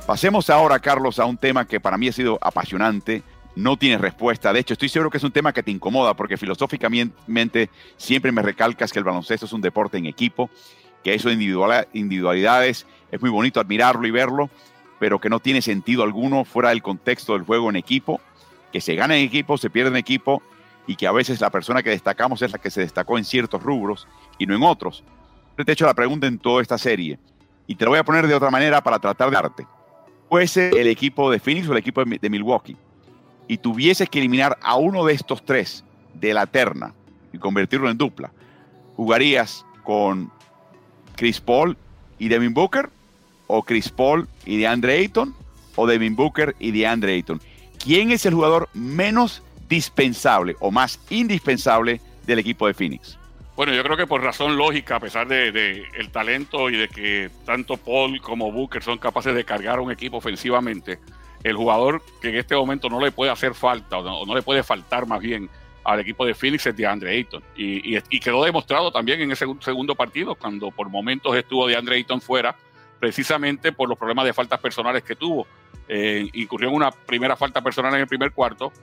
Pasemos 0.07 0.49
ahora, 0.49 0.79
Carlos, 0.79 1.19
a 1.19 1.25
un 1.25 1.35
tema 1.35 1.67
que 1.67 1.81
para 1.81 1.97
mí 1.97 2.07
ha 2.07 2.13
sido 2.13 2.39
apasionante, 2.41 3.23
no 3.57 3.75
tiene 3.75 3.97
respuesta. 3.97 4.53
De 4.53 4.61
hecho, 4.61 4.73
estoy 4.73 4.87
seguro 4.87 5.09
que 5.09 5.17
es 5.17 5.23
un 5.23 5.33
tema 5.33 5.51
que 5.51 5.63
te 5.63 5.71
incomoda 5.71 6.13
porque 6.13 6.37
filosóficamente 6.37 7.69
siempre 7.97 8.31
me 8.31 8.41
recalcas 8.41 8.93
que 8.93 8.99
el 8.99 9.05
baloncesto 9.05 9.47
es 9.47 9.51
un 9.51 9.59
deporte 9.59 9.97
en 9.97 10.05
equipo, 10.05 10.49
que 11.03 11.13
eso 11.13 11.29
de 11.29 11.87
individualidades 11.93 12.85
es 13.11 13.21
muy 13.21 13.29
bonito 13.29 13.59
admirarlo 13.59 14.07
y 14.07 14.11
verlo, 14.11 14.49
pero 14.99 15.19
que 15.19 15.29
no 15.29 15.39
tiene 15.39 15.61
sentido 15.61 16.03
alguno 16.03 16.45
fuera 16.45 16.69
del 16.69 16.81
contexto 16.81 17.33
del 17.33 17.43
juego 17.43 17.69
en 17.69 17.75
equipo, 17.75 18.19
que 18.71 18.81
se 18.81 18.95
gana 18.95 19.15
en 19.15 19.23
equipo, 19.23 19.57
se 19.57 19.69
pierde 19.69 19.91
en 19.91 19.97
equipo 19.97 20.41
y 20.85 20.95
que 20.95 21.07
a 21.07 21.11
veces 21.11 21.39
la 21.41 21.49
persona 21.49 21.83
que 21.83 21.89
destacamos 21.89 22.41
es 22.41 22.51
la 22.51 22.57
que 22.57 22.71
se 22.71 22.81
destacó 22.81 23.17
en 23.17 23.25
ciertos 23.25 23.61
rubros 23.61 24.07
y 24.37 24.45
no 24.45 24.55
en 24.55 24.63
otros. 24.63 25.03
Te 25.55 25.63
he 25.69 25.73
hecho 25.73 25.85
la 25.85 25.93
pregunta 25.93 26.27
en 26.27 26.39
toda 26.39 26.61
esta 26.61 26.77
serie 26.77 27.19
y 27.67 27.75
te 27.75 27.85
lo 27.85 27.91
voy 27.91 27.99
a 27.99 28.03
poner 28.03 28.27
de 28.27 28.35
otra 28.35 28.49
manera 28.49 28.81
para 28.81 28.99
tratar 28.99 29.29
de 29.29 29.35
darte. 29.35 29.67
Fuese 30.29 30.69
el 30.69 30.87
equipo 30.87 31.31
de 31.31 31.39
Phoenix 31.39 31.67
o 31.67 31.71
el 31.71 31.77
equipo 31.77 32.03
de 32.03 32.29
Milwaukee 32.29 32.77
y 33.47 33.57
tuvieses 33.57 34.09
que 34.09 34.19
eliminar 34.19 34.57
a 34.61 34.75
uno 34.75 35.05
de 35.05 35.13
estos 35.13 35.43
tres 35.43 35.83
de 36.13 36.33
la 36.33 36.45
terna 36.45 36.93
y 37.31 37.37
convertirlo 37.37 37.89
en 37.89 37.97
dupla, 37.97 38.31
¿jugarías 38.95 39.65
con 39.83 40.31
Chris 41.17 41.41
Paul 41.41 41.75
y 42.17 42.29
Devin 42.29 42.53
Booker 42.53 42.89
o 43.47 43.63
Chris 43.63 43.89
Paul 43.89 44.27
y 44.45 44.57
DeAndre 44.57 44.93
Ayton 44.93 45.35
o 45.75 45.85
Devin 45.85 46.15
Booker 46.15 46.55
y 46.59 46.71
DeAndre 46.71 47.13
Ayton. 47.13 47.41
¿Quién 47.83 48.11
es 48.11 48.25
el 48.25 48.33
jugador 48.33 48.69
menos 48.73 49.43
dispensable 49.67 50.55
o 50.59 50.71
más 50.71 50.99
indispensable 51.09 51.99
del 52.25 52.39
equipo 52.39 52.67
de 52.67 52.73
Phoenix? 52.73 53.17
Bueno, 53.55 53.73
yo 53.73 53.83
creo 53.83 53.97
que 53.97 54.05
por 54.05 54.21
razón 54.21 54.55
lógica, 54.55 54.97
a 54.97 54.99
pesar 54.99 55.27
de, 55.27 55.83
el 55.97 56.11
talento 56.11 56.69
y 56.69 56.77
de 56.77 56.87
que 56.87 57.31
tanto 57.43 57.75
Paul 57.75 58.21
como 58.21 58.51
Booker 58.51 58.83
son 58.83 58.99
capaces 58.99 59.33
de 59.33 59.43
cargar 59.43 59.79
un 59.79 59.91
equipo 59.91 60.17
ofensivamente, 60.17 60.99
el 61.43 61.55
jugador 61.55 62.03
que 62.21 62.29
en 62.29 62.35
este 62.35 62.55
momento 62.55 62.87
no 62.87 62.99
le 62.99 63.11
puede 63.11 63.31
hacer 63.31 63.55
falta 63.55 63.97
o 63.97 64.25
no, 64.25 64.35
le 64.35 64.43
puede 64.43 64.61
faltar 64.61 65.07
más 65.07 65.21
bien 65.21 65.49
al 65.87 66.01
equipo 66.01 66.25
de 66.25 66.33
Phoenix 66.33 66.65
es 66.67 66.75
DeAndre 66.75 67.11
Ayton. 67.11 67.41
Y, 67.55 67.97
y, 67.97 68.19
quedó 68.19 68.43
demostrado 68.43 68.91
también 68.91 69.21
en 69.21 69.31
ese 69.31 69.45
segundo 69.61 69.95
partido, 69.95 70.35
cuando 70.35 70.69
por 70.69 70.89
momentos 70.89 71.33
estuvo 71.35 71.65
DeAndre 71.65 71.95
Ayton 71.95 72.19
fuera 72.19 72.55
precisamente 72.99 73.71
por 73.71 73.87
los 73.87 73.97
problemas 73.97 74.25
de 74.25 74.33
faltas 74.33 74.59
personales 74.59 75.03
que 75.03 75.15
tuvo. 75.15 75.47
Eh, 75.87 76.27
incurrió 76.33 76.67
en 76.67 76.75
una 76.75 76.91
primera 76.91 77.37
falta 77.37 77.61
personal 77.61 77.93
en 77.93 78.01
el 78.01 78.07
primer 78.07 78.33
cuarto 78.33 78.73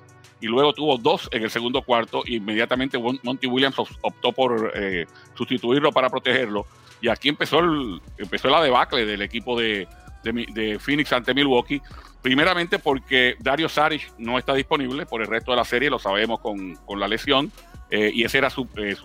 y 0.41 0.47
luego 0.47 0.73
tuvo 0.73 0.97
dos 0.97 1.29
en 1.31 1.43
el 1.43 1.51
segundo 1.51 1.83
cuarto. 1.83 2.23
inmediatamente 2.27 2.99
Monty 2.99 3.47
Williams 3.47 3.77
optó 4.01 4.33
por 4.33 4.73
eh, 4.75 5.07
sustituirlo 5.35 5.93
para 5.93 6.09
protegerlo. 6.09 6.67
Y 7.03 7.09
aquí 7.09 7.29
empezó, 7.29 7.59
el, 7.59 8.01
empezó 8.17 8.49
la 8.49 8.63
debacle 8.63 9.05
del 9.05 9.21
equipo 9.21 9.61
de, 9.61 9.87
de, 10.25 10.79
Phoenix 10.81 11.13
ante 11.13 11.35
Milwaukee. 11.35 11.81
Primeramente 12.23 12.79
porque 12.79 13.37
Dario 13.39 13.69
Saric 13.69 14.13
no 14.19 14.39
está 14.39 14.55
disponible 14.55 15.05
por 15.05 15.21
el 15.21 15.27
resto 15.29 15.51
de 15.51 15.59
la 15.59 15.65
serie, 15.65 15.91
lo 15.91 15.99
sabemos 15.99 16.41
con, 16.41 16.75
con 16.77 16.99
la 16.99 17.07
lesión. 17.07 17.53
Eh, 17.91 18.11
y 18.13 18.25
ese 18.25 18.39
era 18.39 18.51
su, 18.51 18.67
eh, 18.77 18.97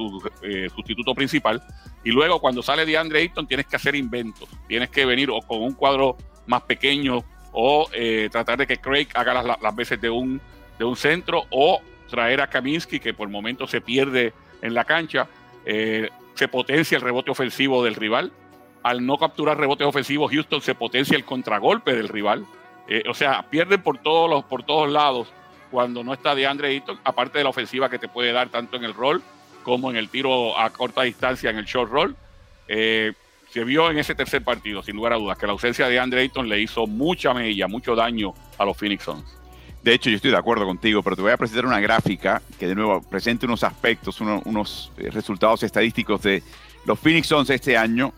eh, 0.42 0.68
sustituto 0.74 1.14
principal. 1.14 1.62
Y 2.04 2.10
luego 2.10 2.40
cuando 2.40 2.64
sale 2.64 2.88
DeAndre 2.88 3.20
Ayton 3.20 3.48
tienes 3.48 3.68
que 3.68 3.76
hacer 3.76 3.94
inventos, 3.94 4.50
tienes 4.68 4.90
que 4.90 5.06
venir 5.06 5.30
o 5.30 5.40
con 5.42 5.62
un 5.62 5.74
cuadro 5.74 6.18
más 6.48 6.64
pequeño 6.64 7.24
o 7.52 7.88
tratar 8.32 8.58
de 8.58 8.66
que 8.66 8.78
Craig 8.78 9.08
haga 9.14 9.44
las, 9.44 9.76
veces 9.76 10.00
de 10.00 10.10
un, 10.10 10.42
de 10.78 10.86
un 10.86 10.96
centro 10.96 11.44
o 11.50 11.82
traer 12.10 12.42
a 12.42 12.48
Kaminsky 12.48 13.00
que 13.00 13.14
por 13.14 13.28
momento 13.28 13.68
se 13.68 13.82
pierde 13.82 14.34
en 14.62 14.74
la 14.74 14.86
cancha, 14.86 15.28
se 15.66 16.48
potencia 16.48 16.96
el 16.96 17.02
rebote 17.02 17.32
ofensivo 17.32 17.84
del 17.84 17.96
rival. 17.96 18.32
Al 18.84 19.06
no 19.06 19.18
capturar 19.18 19.58
rebotes 19.58 19.88
ofensivos, 19.88 20.32
Houston 20.32 20.62
se 20.62 20.76
potencia 20.76 21.18
el 21.18 21.26
contragolpe 21.26 21.94
del 21.94 22.08
rival. 22.08 22.46
o 23.08 23.14
sea, 23.14 23.46
pierden 23.50 23.82
por 23.82 23.98
todos, 23.98 24.30
los, 24.30 24.44
por 24.46 24.64
todos 24.64 24.90
lados 24.90 25.28
cuando 25.72 26.04
no 26.04 26.14
está 26.14 26.36
DeAndre 26.36 26.70
Ayton, 26.70 27.00
aparte 27.04 27.38
de 27.38 27.44
la 27.44 27.50
ofensiva 27.50 27.90
que 27.90 28.00
te 28.00 28.08
puede 28.08 28.32
dar 28.32 28.50
tanto 28.50 28.78
en 28.78 28.84
el 28.84 28.94
rol 28.94 29.22
como 29.64 29.90
en 29.92 29.98
el 29.98 30.10
tiro 30.10 30.58
a 30.58 30.70
corta 30.72 31.04
distancia 31.04 31.50
en 31.50 31.58
el 31.58 31.66
short 31.66 31.92
roll. 31.92 32.16
Eh, 32.68 33.14
se 33.52 33.64
vio 33.64 33.90
en 33.90 33.98
ese 33.98 34.16
tercer 34.16 34.44
partido, 34.44 34.84
sin 34.84 34.96
lugar 34.96 35.14
a 35.14 35.16
dudas, 35.16 35.38
que 35.38 35.48
la 35.48 35.54
ausencia 35.54 35.86
de 35.86 35.94
DeAndre 35.94 36.22
Ayton 36.22 36.48
le 36.48 36.60
hizo 36.60 36.86
mucha 36.86 37.34
mella, 37.34 37.68
mucho 37.68 37.96
daño 37.96 38.34
a 38.58 38.66
los 38.66 38.78
Phoenix 38.78 39.04
Suns. 39.04 39.26
De 39.82 39.94
hecho, 39.94 40.10
yo 40.10 40.18
estoy 40.18 40.32
de 40.32 40.38
acuerdo 40.38 40.66
contigo, 40.66 41.02
pero 41.02 41.16
te 41.16 41.22
voy 41.22 41.32
a 41.32 41.38
presentar 41.38 41.66
una 41.66 41.80
gráfica 41.80 42.42
que 42.60 42.68
de 42.68 42.76
nuevo 42.76 43.02
presente 43.02 43.46
unos 43.46 43.64
aspectos, 43.64 44.20
unos 44.22 44.92
eh, 44.98 45.10
resultados 45.10 45.64
estadísticos 45.64 46.22
de 46.22 46.44
los 46.86 47.00
Phoenix 47.00 47.28
Suns 47.28 47.50
este 47.50 47.78
año, 47.78 48.14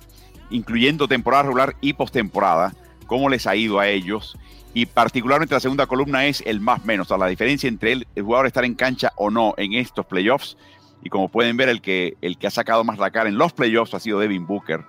incluyendo 0.52 1.08
temporada 1.08 1.44
regular 1.44 1.76
y 1.82 1.94
postemporada, 1.94 2.74
cómo 3.08 3.30
les 3.30 3.48
ha 3.48 3.56
ido 3.56 3.80
a 3.80 3.88
ellos 3.88 4.38
y 4.74 4.86
particularmente 4.86 5.54
la 5.54 5.60
segunda 5.60 5.86
columna 5.86 6.26
es 6.26 6.42
el 6.46 6.62
más 6.62 6.86
menos, 6.86 7.08
o 7.08 7.10
sea, 7.10 7.18
la 7.18 7.28
diferencia 7.28 7.68
entre 7.68 7.92
el, 7.92 8.08
jugador 8.16 8.48
estar 8.48 8.64
en 8.64 8.76
cancha 8.76 9.12
o 9.18 9.30
no 9.30 9.54
en 9.58 9.74
estos 9.74 10.06
playoffs. 10.06 10.58
Y 11.04 11.10
como 11.10 11.30
pueden 11.30 11.58
ver, 11.58 11.68
el 11.68 11.82
que, 11.82 12.16
el 12.22 12.38
que 12.38 12.48
ha 12.48 12.52
sacado 12.52 12.84
más 12.84 13.00
la 13.00 13.12
cara 13.12 13.28
en 13.28 13.38
los 13.38 13.54
playoffs 13.54 13.94
ha 13.94 14.00
sido 14.00 14.20
Devin 14.20 14.46
Booker. 14.46 14.86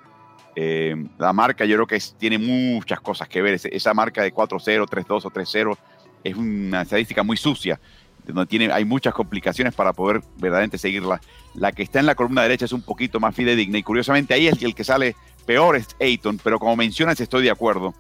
Eh, 0.55 0.95
la 1.19 1.33
marca 1.33 1.65
yo 1.65 1.77
creo 1.77 1.87
que 1.87 1.99
tiene 2.19 2.39
muchas 2.39 3.01
cosas 3.01 3.29
que 3.29 3.43
ver. 3.43 3.59
Esa 3.65 3.95
marca 3.95 4.23
de 4.23 4.33
4-0, 4.33 4.87
3-2 4.87 5.25
o 5.25 5.31
3-0 5.31 5.77
es 6.23 6.37
una 6.37 6.83
estadística 6.83 7.23
muy 7.25 7.37
sucia, 7.37 7.81
donde 8.27 8.47
tiene, 8.47 8.71
hay 8.71 8.85
muchas 8.85 9.15
complicaciones 9.15 9.75
para 9.75 9.93
poder 9.93 10.21
verdaderamente 10.37 10.79
seguirla. 10.79 11.21
La 11.55 11.73
que 11.73 11.83
está 11.83 11.99
en 11.99 12.07
la 12.07 12.15
columna 12.15 12.43
derecha 12.43 12.67
es 12.67 12.73
un 12.73 12.83
poquito 12.83 13.19
más 13.19 13.35
fidedigna 13.35 13.79
y 13.79 13.83
curiosamente 13.83 14.35
ahí 14.35 14.47
es 14.47 14.63
el 14.63 14.77
que 14.77 14.85
sale 14.85 15.17
peor 15.43 15.77
es 15.77 15.89
Ayton, 16.01 16.39
pero 16.43 16.59
como 16.59 16.77
mencionas 16.77 17.21
estoy 17.21 17.43
de 17.43 17.51
acuerdo 17.51 17.95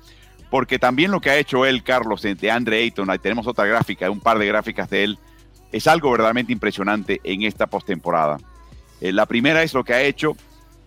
porque 0.52 0.78
también 0.78 1.10
lo 1.10 1.22
que 1.22 1.30
ha 1.30 1.38
hecho 1.38 1.64
él, 1.64 1.82
Carlos, 1.82 2.20
de 2.20 2.50
Andre 2.50 2.82
Ayton, 2.82 3.08
ahí 3.08 3.18
tenemos 3.18 3.46
otra 3.46 3.64
gráfica, 3.64 4.10
un 4.10 4.20
par 4.20 4.38
de 4.38 4.46
gráficas 4.46 4.90
de 4.90 5.04
él, 5.04 5.18
es 5.72 5.86
algo 5.86 6.10
verdaderamente 6.10 6.52
impresionante 6.52 7.22
en 7.24 7.40
esta 7.40 7.68
postemporada. 7.68 8.36
Eh, 9.00 9.12
la 9.12 9.24
primera 9.24 9.62
es 9.62 9.72
lo 9.72 9.82
que 9.82 9.94
ha 9.94 10.02
hecho 10.02 10.36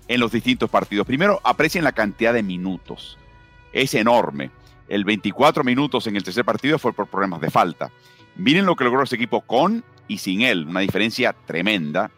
en 0.08 0.20
los 0.20 0.32
distintos 0.32 0.70
partidos. 0.70 1.08
Primero, 1.08 1.42
aprecien 1.44 1.84
la 1.84 1.94
cantidad 1.94 2.32
de 2.32 2.44
minutos. 2.44 3.18
Es 3.74 3.96
enorme. 3.96 4.52
El 4.88 5.04
24 5.04 5.64
minutos 5.64 6.06
en 6.06 6.16
el 6.16 6.24
tercer 6.24 6.46
partido 6.46 6.78
fue 6.78 6.94
por 6.94 7.08
problemas 7.08 7.42
de 7.42 7.50
falta. 7.50 7.90
Miren 8.36 8.68
lo 8.68 8.76
que 8.76 8.84
logró 8.84 9.02
ese 9.02 9.16
equipo 9.16 9.42
con 9.42 9.84
y 10.08 10.20
sin 10.20 10.44
él, 10.44 10.68
una 10.68 10.82
diferencia 10.82 11.36
tremenda. 11.48 12.12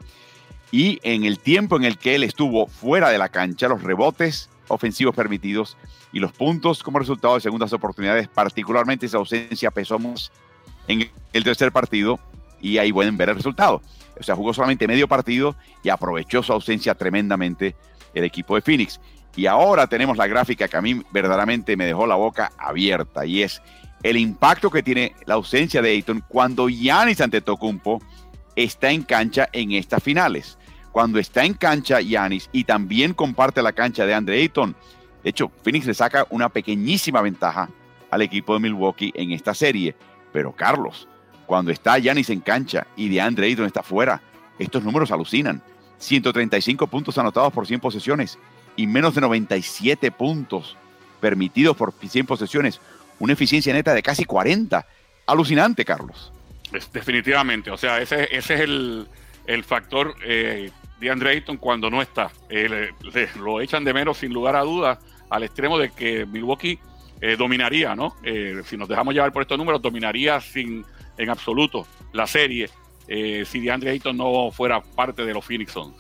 Y 0.72 1.00
en 1.04 1.24
el 1.24 1.40
tiempo 1.40 1.78
en 1.78 1.84
el 1.86 1.98
que 1.98 2.16
él 2.16 2.24
estuvo 2.24 2.68
fuera 2.68 3.10
de 3.10 3.18
la 3.18 3.30
cancha, 3.30 3.68
los 3.68 3.84
rebotes 3.84 4.50
ofensivos 4.68 5.16
permitidos 5.16 5.78
y 6.12 6.20
los 6.20 6.32
puntos 6.34 6.84
como 6.84 7.00
resultado 7.00 7.36
de 7.36 7.42
segundas 7.42 7.72
oportunidades, 7.74 8.28
particularmente 8.28 9.06
esa 9.06 9.18
ausencia 9.18 9.72
pesó 9.72 9.98
más 9.98 10.32
en 10.88 11.10
el 11.34 11.44
tercer 11.44 11.72
partido 11.72 12.20
y 12.62 12.78
ahí 12.78 12.92
pueden 12.92 13.18
ver 13.18 13.30
el 13.30 13.36
resultado. 13.36 13.82
O 14.20 14.24
sea, 14.24 14.36
jugó 14.36 14.54
solamente 14.54 14.88
medio 14.88 15.08
partido 15.08 15.56
y 15.84 15.90
aprovechó 15.90 16.42
su 16.44 16.52
ausencia 16.52 16.96
tremendamente 16.96 17.76
el 18.14 18.24
equipo 18.24 18.56
de 18.56 18.62
Phoenix. 18.62 19.00
Y 19.36 19.46
ahora 19.46 19.88
tenemos 19.88 20.18
la 20.18 20.28
gráfica 20.28 20.68
que 20.68 20.78
a 20.78 20.82
mí 20.82 21.02
verdaderamente 21.12 21.78
me 21.78 21.86
dejó 21.86 22.08
la 22.08 22.16
boca 22.16 22.52
abierta 22.58 23.26
y 23.26 23.44
es 23.44 23.62
el 24.04 24.18
impacto 24.18 24.72
que 24.72 24.84
tiene 24.84 25.16
la 25.26 25.36
ausencia 25.36 25.82
de 25.82 25.92
Ayton 25.92 26.24
cuando 26.28 26.68
Giannis 26.68 27.22
Antetokounmpo 27.22 28.02
está 28.58 28.92
en 28.92 29.04
cancha 29.04 29.48
en 29.54 29.72
estas 29.72 30.04
finales. 30.04 30.58
Cuando 30.92 31.20
está 31.20 31.46
en 31.46 31.54
cancha 31.54 32.02
Giannis 32.02 32.50
y 32.52 32.64
también 32.64 33.14
comparte 33.14 33.62
la 33.62 33.72
cancha 33.72 34.06
de 34.06 34.16
Andre 34.16 34.42
Ayton, 34.42 34.76
de 35.24 35.30
hecho, 35.30 35.52
Phoenix 35.64 35.86
le 35.86 35.94
saca 35.94 36.26
una 36.30 36.50
pequeñísima 36.50 37.22
ventaja 37.22 37.70
al 38.10 38.22
equipo 38.22 38.54
de 38.54 38.62
Milwaukee 38.62 39.12
en 39.16 39.32
esta 39.32 39.54
serie. 39.54 39.96
Pero 40.34 40.54
Carlos, 40.54 41.08
cuando 41.46 41.72
está 41.72 42.00
Giannis 42.00 42.30
en 42.30 42.40
cancha 42.40 42.88
y 42.96 43.10
de 43.10 43.22
Andre 43.22 43.48
Ayton 43.48 43.66
está 43.66 43.84
fuera, 43.84 44.22
estos 44.58 44.84
números 44.84 45.12
alucinan. 45.12 45.62
135 46.00 46.88
puntos 46.88 47.18
anotados 47.18 47.54
por 47.54 47.68
100 47.68 47.80
posesiones 47.80 48.38
y 48.76 48.88
menos 48.88 49.16
de 49.16 49.22
97 49.22 50.12
puntos 50.12 50.78
permitidos 51.20 51.76
por 51.76 51.94
100 51.94 52.26
posesiones. 52.26 52.80
Una 53.20 53.34
eficiencia 53.34 53.74
neta 53.74 53.94
de 53.94 54.04
casi 54.04 54.26
40. 54.26 54.86
Alucinante, 55.26 55.84
Carlos. 55.84 56.32
Definitivamente, 56.92 57.72
o 57.72 57.78
sea, 57.78 58.00
ese, 58.00 58.28
ese 58.36 58.56
es 58.56 58.62
el, 58.62 59.08
el 59.48 59.64
factor 59.64 60.16
eh, 60.24 60.70
de 61.00 61.10
Andre 61.10 61.32
Ayton 61.32 61.58
cuando 61.58 61.90
no 61.90 62.02
está. 62.02 62.32
Eh, 62.50 62.92
lo 63.40 63.62
echan 63.62 63.84
de 63.84 63.94
menos 63.94 64.18
sin 64.18 64.34
lugar 64.34 64.56
a 64.56 64.62
dudas 64.62 65.00
al 65.30 65.44
extremo 65.44 65.78
de 65.78 65.90
que 65.90 66.26
Milwaukee 66.26 66.80
eh, 67.22 67.36
dominaría, 67.38 67.96
¿no? 67.96 68.16
si 68.66 68.78
nos 68.78 68.88
dejamos 68.88 69.14
llevar 69.14 69.32
por 69.32 69.42
estos 69.42 69.58
números, 69.58 69.82
dominaría 69.82 70.40
sin 70.40 70.86
en 71.18 71.30
absoluto 71.30 71.88
la 72.14 72.28
serie 72.28 72.70
si 73.08 73.60
DeAndre 73.62 73.92
Ayton 73.92 74.16
no 74.18 74.52
fuera 74.52 74.82
parte 74.82 75.26
de 75.26 75.34
los 75.34 75.44
Phoenix 75.44 75.72
Suns. 75.72 75.96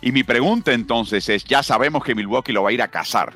Y 0.00 0.12
mi 0.12 0.22
pregunta 0.22 0.72
entonces 0.72 1.28
es, 1.28 1.44
ya 1.44 1.62
sabemos 1.62 2.04
que 2.04 2.14
Milwaukee 2.14 2.52
lo 2.52 2.62
va 2.62 2.70
a 2.70 2.72
ir 2.72 2.80
a 2.80 2.88
cazar. 2.88 3.32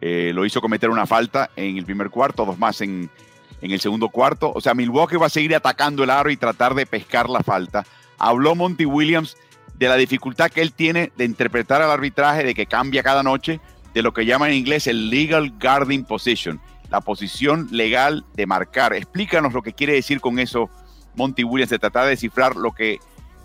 lo 0.00 0.44
hizo 0.44 0.60
cometer 0.62 0.88
una 0.88 1.06
falta 1.06 1.50
en 1.54 1.76
el 1.76 1.84
primer 1.84 2.08
cuarto, 2.08 2.46
dos 2.46 2.58
más 2.58 2.80
en, 2.80 3.10
en 3.60 3.70
el 3.70 3.80
segundo 3.80 4.08
cuarto. 4.08 4.52
O 4.54 4.60
sea, 4.60 4.74
Milwaukee 4.74 5.16
va 5.16 5.26
a 5.26 5.30
seguir 5.30 5.54
atacando 5.54 6.04
el 6.04 6.10
aro 6.10 6.30
y 6.30 6.36
tratar 6.36 6.74
de 6.74 6.86
pescar 6.86 7.28
la 7.28 7.42
falta 7.42 7.84
habló 8.18 8.54
Monty 8.54 8.86
Williams 8.86 9.36
de 9.78 9.88
la 9.88 9.96
dificultad 9.96 10.50
que 10.50 10.62
él 10.62 10.72
tiene 10.72 11.12
de 11.16 11.24
interpretar 11.24 11.82
al 11.82 11.90
arbitraje, 11.90 12.44
de 12.44 12.54
que 12.54 12.66
cambia 12.66 13.02
cada 13.02 13.22
noche, 13.22 13.60
de 13.94 14.02
lo 14.02 14.12
que 14.12 14.24
llama 14.24 14.48
en 14.48 14.54
inglés 14.54 14.86
el 14.86 15.10
legal 15.10 15.52
guarding 15.60 16.04
position, 16.04 16.60
la 16.90 17.00
posición 17.00 17.68
legal 17.70 18.24
de 18.34 18.46
marcar. 18.46 18.94
Explícanos 18.94 19.52
lo 19.52 19.62
que 19.62 19.72
quiere 19.72 19.92
decir 19.92 20.20
con 20.20 20.38
eso, 20.38 20.70
Monty 21.14 21.44
Williams, 21.44 21.70
de 21.70 21.78
tratar 21.78 22.04
de 22.04 22.10
descifrar 22.10 22.56
lo 22.56 22.72
que, 22.72 22.98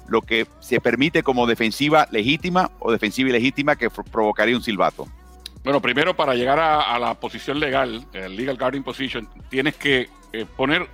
lo 0.07 0.21
que 0.21 0.47
se 0.59 0.79
permite 0.79 1.23
como 1.23 1.47
defensiva 1.47 2.07
legítima 2.11 2.71
o 2.79 2.91
defensiva 2.91 3.29
ilegítima 3.29 3.75
que 3.75 3.89
provocaría 3.89 4.55
un 4.55 4.63
silbato. 4.63 5.07
Bueno, 5.63 5.79
primero 5.79 6.15
para 6.15 6.33
llegar 6.33 6.59
a, 6.59 6.97
la 6.97 7.13
posición 7.13 7.59
legal, 7.59 8.03
el 8.13 8.35
legal 8.35 8.57
guarding 8.57 8.83
position, 8.83 9.29
tienes 9.47 9.75
que 9.75 10.09
eh, 10.33 10.45
poner 10.57 10.87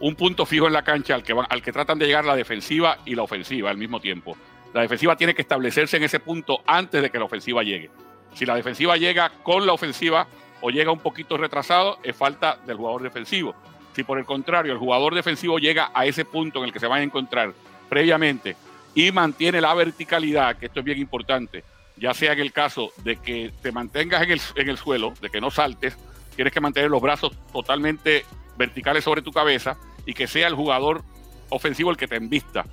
un 0.00 0.14
punto 0.14 0.44
fijo 0.44 0.66
en 0.66 0.74
la 0.74 0.82
cancha 0.82 1.14
al 1.14 1.22
que, 1.22 1.34
al 1.48 1.62
que 1.62 1.72
tratan 1.72 1.98
de 1.98 2.06
llegar 2.06 2.26
la 2.26 2.36
defensiva 2.36 2.98
y 3.06 3.14
la 3.14 3.22
ofensiva 3.22 3.70
al 3.70 3.78
mismo 3.78 3.98
tiempo. 3.98 4.36
La 4.74 4.82
defensiva 4.82 5.16
tiene 5.16 5.34
que 5.34 5.40
establecerse 5.40 5.96
en 5.96 6.02
ese 6.02 6.20
punto 6.20 6.60
antes 6.66 7.00
de 7.00 7.10
que 7.10 7.18
la 7.18 7.24
ofensiva 7.24 7.62
llegue. 7.62 7.90
Si 8.34 8.44
la 8.44 8.54
defensiva 8.54 8.98
llega 8.98 9.30
con 9.42 9.66
la 9.66 9.72
ofensiva 9.72 10.26
o 10.60 10.70
llega 10.70 10.92
un 10.92 11.00
poquito 11.00 11.38
retrasado, 11.38 11.98
es 12.02 12.14
falta 12.14 12.58
del 12.66 12.76
jugador 12.76 13.02
defensivo. 13.02 13.54
Si 13.94 14.04
por 14.04 14.18
el 14.18 14.26
contrario 14.26 14.72
el 14.72 14.78
jugador 14.78 15.14
defensivo 15.14 15.58
llega 15.58 15.90
a 15.94 16.04
ese 16.04 16.26
punto 16.26 16.60
en 16.60 16.66
el 16.66 16.72
que 16.72 16.80
se 16.80 16.86
van 16.86 17.00
a 17.00 17.04
encontrar 17.04 17.54
previamente 17.88 18.54
y 18.94 19.10
mantiene 19.12 19.62
la 19.62 19.72
verticalidad, 19.74 20.56
que 20.56 20.66
esto 20.66 20.80
es 20.80 20.84
bien 20.84 20.98
importante, 20.98 21.64
ya 22.00 22.14
sea 22.14 22.32
en 22.32 22.40
el 22.40 22.52
caso 22.52 22.92
de 23.04 23.16
que 23.16 23.52
te 23.62 23.72
mantengas 23.72 24.22
en 24.22 24.32
el, 24.32 24.40
en 24.56 24.68
el 24.68 24.78
suelo, 24.78 25.12
de 25.20 25.28
que 25.28 25.40
no 25.40 25.50
saltes, 25.50 25.96
tienes 26.34 26.52
que 26.52 26.60
mantener 26.60 26.90
los 26.90 27.02
brazos 27.02 27.32
totalmente 27.52 28.24
verticales 28.56 29.04
sobre 29.04 29.22
tu 29.22 29.32
cabeza 29.32 29.76
y 30.06 30.14
que 30.14 30.26
sea 30.26 30.48
el 30.48 30.54
jugador 30.54 31.04
ofensivo 31.50 31.90
el 31.90 31.96
que 31.96 32.08
te 32.08 32.16
envista. 32.16 32.64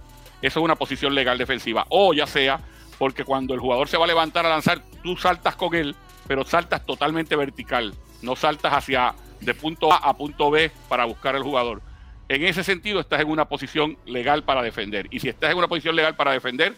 Eso 0.41 0.59
es 0.59 0.63
una 0.63 0.75
posición 0.75 1.13
legal 1.13 1.37
defensiva. 1.37 1.85
O 1.89 2.13
ya 2.13 2.25
sea 2.25 2.59
porque 2.97 3.23
cuando 3.23 3.53
el 3.53 3.59
jugador 3.59 3.87
se 3.87 3.97
va 3.97 4.05
a 4.05 4.07
levantar 4.07 4.45
a 4.45 4.49
lanzar, 4.49 4.81
tú 5.03 5.17
saltas 5.17 5.55
con 5.55 5.75
él, 5.75 5.95
pero 6.27 6.45
saltas 6.45 6.85
totalmente 6.85 7.35
vertical. 7.35 7.93
No 8.21 8.35
saltas 8.35 8.73
hacia 8.73 9.13
de 9.41 9.53
punto 9.53 9.91
A 9.93 9.97
a 9.97 10.15
punto 10.15 10.49
B 10.49 10.71
para 10.87 11.05
buscar 11.05 11.35
al 11.35 11.43
jugador. 11.43 11.81
En 12.29 12.43
ese 12.43 12.63
sentido, 12.63 12.99
estás 12.99 13.21
en 13.21 13.29
una 13.29 13.45
posición 13.45 13.97
legal 14.05 14.43
para 14.43 14.61
defender. 14.61 15.07
Y 15.11 15.19
si 15.19 15.29
estás 15.29 15.51
en 15.51 15.57
una 15.57 15.67
posición 15.67 15.95
legal 15.95 16.15
para 16.15 16.31
defender, 16.31 16.75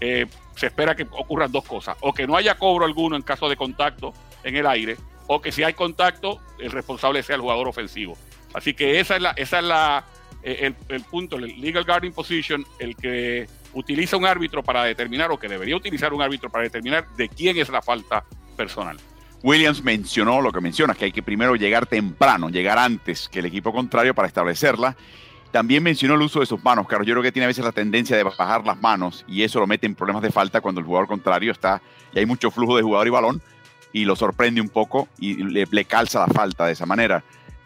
eh, 0.00 0.26
se 0.56 0.66
espera 0.66 0.94
que 0.94 1.04
ocurran 1.10 1.50
dos 1.50 1.64
cosas. 1.64 1.96
O 2.00 2.12
que 2.12 2.26
no 2.26 2.36
haya 2.36 2.56
cobro 2.56 2.84
alguno 2.84 3.16
en 3.16 3.22
caso 3.22 3.48
de 3.48 3.56
contacto 3.56 4.12
en 4.44 4.56
el 4.56 4.66
aire, 4.66 4.96
o 5.26 5.40
que 5.40 5.52
si 5.52 5.62
hay 5.62 5.74
contacto, 5.74 6.40
el 6.58 6.70
responsable 6.70 7.22
sea 7.22 7.36
el 7.36 7.42
jugador 7.42 7.68
ofensivo. 7.68 8.16
Así 8.54 8.74
que 8.74 9.00
esa 9.00 9.16
es 9.16 9.22
la, 9.22 9.30
esa 9.30 9.58
es 9.58 9.64
la, 9.64 10.04
eh, 10.42 10.72
el, 10.88 11.02
punto, 11.04 11.36
el 11.36 11.60
legal 11.60 11.84
guarding 11.84 12.12
position, 12.12 12.64
el 12.78 12.96
que 12.96 13.46
utiliza 13.74 14.16
un 14.16 14.26
árbitro 14.26 14.62
para 14.62 14.84
determinar 14.84 15.30
o 15.30 15.38
que 15.38 15.48
debería 15.48 15.76
utilizar 15.76 16.12
un 16.12 16.20
árbitro 16.20 16.50
para 16.50 16.64
determinar 16.64 17.06
de 17.16 17.28
quién 17.28 17.56
es 17.58 17.68
la 17.68 17.80
falta 17.80 18.24
personal. 18.56 18.98
Williams 19.42 19.82
mencionó 19.82 20.40
lo 20.40 20.52
que 20.52 20.60
mencionas, 20.60 20.96
que 20.96 21.06
hay 21.06 21.12
que 21.12 21.22
primero 21.22 21.56
llegar 21.56 21.86
temprano, 21.86 22.48
llegar 22.48 22.78
antes 22.78 23.28
que 23.28 23.40
el 23.40 23.46
equipo 23.46 23.72
contrario 23.72 24.14
para 24.14 24.28
establecerla. 24.28 24.96
También 25.52 25.82
mencionó 25.82 26.14
el 26.14 26.22
uso 26.22 26.40
de 26.40 26.46
sus 26.46 26.64
manos. 26.64 26.88
Claro, 26.88 27.04
yo 27.04 27.12
creo 27.12 27.22
que 27.22 27.30
tiene 27.30 27.44
a 27.44 27.48
veces 27.48 27.64
la 27.64 27.72
tendencia 27.72 28.16
de 28.16 28.22
bajar 28.22 28.64
las 28.66 28.80
manos 28.80 29.24
y 29.28 29.42
eso 29.42 29.60
lo 29.60 29.66
mete 29.66 29.86
en 29.86 29.94
problemas 29.94 30.22
de 30.22 30.32
falta 30.32 30.60
cuando 30.60 30.80
el 30.80 30.86
jugador 30.86 31.06
contrario 31.06 31.52
está 31.52 31.82
y 32.14 32.18
hay 32.18 32.26
mucho 32.26 32.50
flujo 32.50 32.76
de 32.76 32.82
jugador 32.82 33.06
y 33.06 33.10
balón 33.10 33.42
y 33.92 34.06
lo 34.06 34.16
sorprende 34.16 34.60
un 34.60 34.70
poco 34.70 35.08
y 35.18 35.34
le, 35.34 35.66
le 35.70 35.84
calza 35.84 36.20
la 36.20 36.28
falta 36.28 36.66
de 36.66 36.72
esa 36.72 36.86
manera. 36.86 37.22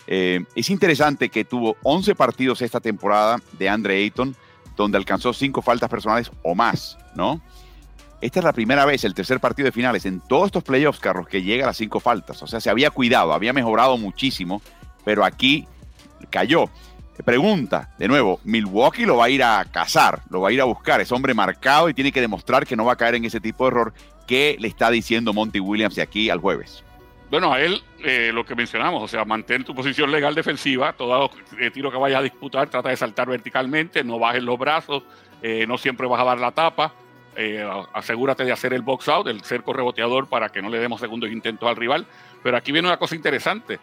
Eh, 0.07 0.45
es 0.55 0.71
interesante 0.71 1.29
que 1.29 1.45
tuvo 1.45 1.77
11 1.83 2.15
partidos 2.15 2.63
esta 2.63 2.81
temporada 2.81 3.39
de 3.53 3.69
Andre 3.69 3.97
Ayton, 3.97 4.37
donde 4.77 4.99
alcanzó 4.99 5.33
5 5.33 5.63
faltas 5.63 5.89
personales 5.89 6.31
o 6.43 6.55
más, 6.55 6.99
¿no? 7.15 7.41
Esta 8.21 8.41
es 8.41 8.45
la 8.45 8.53
primera 8.53 8.85
vez, 8.85 9.05
el 9.05 9.15
tercer 9.15 9.41
partido 9.41 9.67
de 9.67 9.73
finales, 9.73 10.07
en 10.07 10.21
todos 10.21 10.47
estos 10.47 10.65
playoffs, 10.65 11.01
Carlos, 11.01 11.29
que 11.29 11.43
llega 11.43 11.65
a 11.65 11.69
las 11.69 11.77
5 11.77 12.01
faltas. 12.01 12.43
O 12.43 12.47
sea, 12.47 12.61
se 12.61 12.71
había 12.71 12.91
cuidado, 12.91 13.33
había 13.33 13.53
mejorado 13.53 13.99
muchísimo, 13.99 14.63
pero 15.05 15.25
aquí 15.25 15.67
cayó. 16.31 16.71
Pregunta, 17.25 17.91
de 17.99 18.09
nuevo, 18.09 18.41
Milwaukee 18.45 19.07
lo 19.07 19.17
va 19.17 19.25
a 19.25 19.31
ir 19.31 19.43
a 19.43 19.65
cazar, 19.65 20.21
lo 20.31 20.43
va 20.43 20.51
a 20.51 20.53
ir 20.53 20.61
a 20.61 20.65
buscar, 20.65 21.01
es 21.01 21.11
hombre 21.13 21.35
marcado 21.35 21.89
y 21.89 21.95
tiene 21.95 22.13
que 22.13 22.21
demostrar 22.21 22.67
que 22.67 22.77
no 22.77 22.85
va 22.85 22.93
a 22.93 22.97
caer 22.97 23.15
en 23.15 23.25
ese 23.25 23.41
tipo 23.41 23.65
de 23.65 23.71
error. 23.71 23.95
¿Qué 24.27 24.57
le 24.59 24.69
está 24.69 24.91
diciendo 24.91 25.33
Monty 25.33 25.61
Williams 25.61 25.95
de 25.95 26.03
aquí 26.03 26.31
al 26.31 26.41
jueves? 26.41 26.85
Bueno, 27.31 27.53
a 27.53 27.61
él 27.61 27.83
eh, 28.05 28.31
lo 28.33 28.45
que 28.45 28.55
mencionamos, 28.55 29.03
o 29.03 29.09
sea, 29.09 29.25
mantén 29.25 29.65
tu 29.65 29.75
posición 29.75 30.13
legal 30.13 30.35
defensiva, 30.35 30.93
todo 30.93 31.31
eh, 31.59 31.71
tiro 31.71 31.91
que 31.91 31.97
vayas 31.97 32.21
a 32.21 32.23
disputar, 32.23 32.69
trata 32.69 32.91
de 32.91 32.97
saltar 32.97 33.29
verticalmente, 33.29 34.05
no 34.05 34.19
bajes 34.19 34.43
los 34.43 34.59
brazos, 34.59 35.03
eh, 35.43 35.67
no 35.67 35.79
siempre 35.79 36.07
vas 36.07 36.21
a 36.21 36.25
dar 36.25 36.39
la 36.39 36.53
tapa, 36.53 36.95
asegúrate 37.93 38.45
de 38.45 38.53
hacer 38.53 38.73
el 38.73 38.83
box 38.83 39.09
out, 39.09 39.27
el 39.27 39.43
cerco 39.43 39.73
reboteador 39.73 40.29
para 40.29 40.49
que 40.49 40.63
no 40.63 40.71
le 40.71 40.79
demos 40.79 41.01
segundos 41.01 41.31
intentos 41.31 41.69
al 41.69 41.77
rival. 41.77 42.07
Pero 42.43 42.57
aquí 42.57 42.73
viene 42.73 42.89
una 42.89 42.97
cosa 42.97 43.15
interesante, 43.15 43.79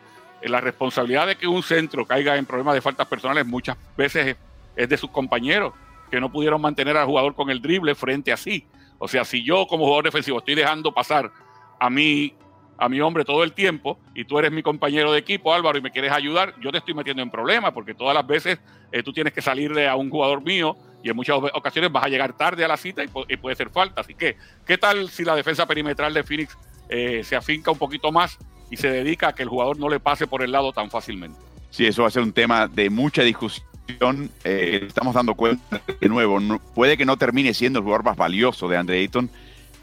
la 0.49 0.62
responsabilidad 0.62 1.27
de 1.27 1.36
que 1.36 1.47
un 1.47 1.63
centro 1.63 2.06
caiga 2.06 2.38
en 2.38 2.45
problemas 2.45 2.75
de 2.75 2.82
faltas 2.82 3.08
personales 3.08 3.45
muchas 3.45 3.77
veces 3.97 4.36
es 4.75 4.89
de 4.89 4.97
sus 4.97 5.10
compañeros, 5.10 5.73
que 6.10 6.19
no 6.19 6.32
pudieron 6.32 6.62
mantener 6.62 6.97
al 6.97 7.06
jugador 7.06 7.36
con 7.36 7.49
el 7.49 7.62
drible 7.62 7.95
frente 7.95 8.32
a 8.32 8.38
sí. 8.38 8.65
O 8.99 9.08
sea, 9.08 9.25
si 9.25 9.43
yo 9.43 9.67
como 9.67 9.86
jugador 9.86 10.06
defensivo 10.06 10.39
estoy 10.39 10.56
dejando 10.56 10.93
pasar 10.93 11.32
a 11.79 11.89
mi 11.89 12.34
a 12.77 12.89
mi 12.89 12.99
hombre 13.01 13.23
todo 13.23 13.43
el 13.43 13.53
tiempo 13.53 13.99
y 14.13 14.25
tú 14.25 14.39
eres 14.39 14.51
mi 14.51 14.63
compañero 14.63 15.12
de 15.12 15.19
equipo, 15.19 15.53
Álvaro, 15.53 15.77
y 15.77 15.82
me 15.82 15.91
quieres 15.91 16.12
ayudar, 16.12 16.53
yo 16.60 16.71
te 16.71 16.79
estoy 16.79 16.93
metiendo 16.93 17.21
en 17.21 17.29
problemas 17.29 17.71
porque 17.71 17.93
todas 17.93 18.13
las 18.13 18.25
veces 18.25 18.60
eh, 18.91 19.03
tú 19.03 19.13
tienes 19.13 19.32
que 19.32 19.41
salirle 19.41 19.88
a 19.88 19.95
un 19.95 20.10
jugador 20.10 20.43
mío 20.43 20.75
y 21.03 21.10
en 21.10 21.15
muchas 21.15 21.38
ocasiones 21.53 21.91
vas 21.91 22.06
a 22.06 22.10
llegar 22.10 22.34
tarde 22.34 22.63
a 22.63 22.67
la 22.67 22.77
cita 22.77 23.03
y, 23.03 23.38
puede 23.38 23.56
ser 23.56 23.69
falta. 23.69 24.01
Así 24.01 24.15
que, 24.15 24.38
¿qué 24.65 24.77
tal 24.77 25.10
si 25.10 25.23
la 25.23 25.36
defensa 25.36 25.65
perimetral 25.65 26.13
de 26.13 26.23
Phoenix 26.23 26.58
eh, 26.89 27.23
se 27.23 27.36
afinca 27.36 27.71
un 27.71 27.77
poquito 27.77 28.12
más 28.12 28.38
y 28.74 28.78
se 28.78 28.90
dedica 28.90 29.28
a 29.28 29.36
que 29.36 29.44
el 29.44 29.50
jugador 29.50 29.78
no 29.78 29.88
le 29.88 30.00
pase 30.00 30.26
por 30.26 30.42
el 30.42 30.52
lado 30.52 30.74
tan 30.74 30.90
fácilmente? 30.90 31.38
Sí, 31.70 31.86
eso 31.86 32.02
va 32.02 32.08
a 32.08 32.12
ser 32.12 32.24
un 32.24 32.34
tema 32.34 32.68
de 32.68 32.90
mucha 32.90 33.22
discusión. 33.22 34.32
Eh, 34.44 34.86
estamos 34.88 35.14
dando 35.14 35.36
cuenta 35.36 35.80
de 36.02 36.10
nuevo, 36.10 36.40
puede 36.74 36.98
que 36.98 37.06
no 37.06 37.16
termine 37.18 37.54
siendo 37.54 37.78
el 37.78 37.84
jugador 37.84 38.04
más 38.04 38.18
valioso 38.18 38.68
de 38.68 38.78
Andre 38.78 38.98
Ayton, 38.98 39.30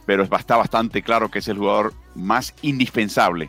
pero 0.07 0.25
está 0.25 0.57
bastante 0.57 1.03
claro 1.03 1.31
que 1.31 1.39
es 1.39 1.47
el 1.47 1.59
jugador 1.59 1.95
más 2.17 2.53
indispensable 2.63 3.49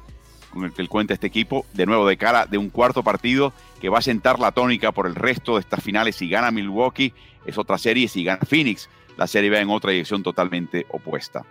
con 0.51 0.65
el 0.65 0.73
que 0.73 0.87
cuenta 0.87 1.15
este 1.15 1.25
equipo, 1.25 1.65
de 1.73 1.87
nuevo 1.87 2.07
de 2.07 2.17
cara 2.17 2.45
de 2.45 2.59
un 2.59 2.69
cuarto 2.69 3.01
partido 3.01 3.51
que 3.79 3.89
va 3.89 3.97
a 3.97 4.03
sentar 4.03 4.39
la 4.39 4.51
tónica 4.51 4.91
por 4.91 5.07
el 5.07 5.15
resto 5.15 5.55
de 5.55 5.61
estas 5.61 5.83
finales. 5.83 6.17
Si 6.17 6.29
gana 6.29 6.51
Milwaukee, 6.51 7.13
es 7.47 7.57
otra 7.57 7.79
serie, 7.79 8.07
si 8.07 8.23
gana 8.23 8.41
Phoenix, 8.47 8.89
la 9.17 9.25
serie 9.25 9.49
va 9.49 9.57
en 9.57 9.71
otra 9.71 9.89
dirección 9.89 10.21
totalmente 10.21 10.85
opuesta. 10.89 11.45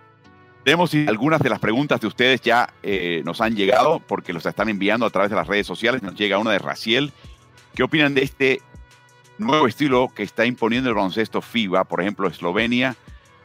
Vemos 0.64 0.90
si 0.90 1.06
algunas 1.06 1.40
de 1.40 1.48
las 1.48 1.58
preguntas 1.58 2.00
de 2.00 2.06
ustedes 2.06 2.42
ya 2.42 2.72
eh, 2.82 3.22
nos 3.24 3.40
han 3.40 3.56
llegado, 3.56 4.00
porque 4.00 4.32
los 4.32 4.44
están 4.44 4.68
enviando 4.68 5.06
a 5.06 5.10
través 5.10 5.30
de 5.30 5.36
las 5.36 5.46
redes 5.46 5.66
sociales. 5.66 6.02
Nos 6.02 6.14
llega 6.14 6.38
una 6.38 6.52
de 6.52 6.58
Raciel. 6.58 7.12
¿Qué 7.74 7.82
opinan 7.82 8.14
de 8.14 8.22
este 8.22 8.60
nuevo 9.38 9.66
estilo 9.66 10.12
que 10.14 10.22
está 10.22 10.44
imponiendo 10.44 10.90
el 10.90 10.94
baloncesto 10.94 11.40
FIBA? 11.40 11.84
Por 11.84 12.02
ejemplo, 12.02 12.28
Eslovenia 12.28 12.94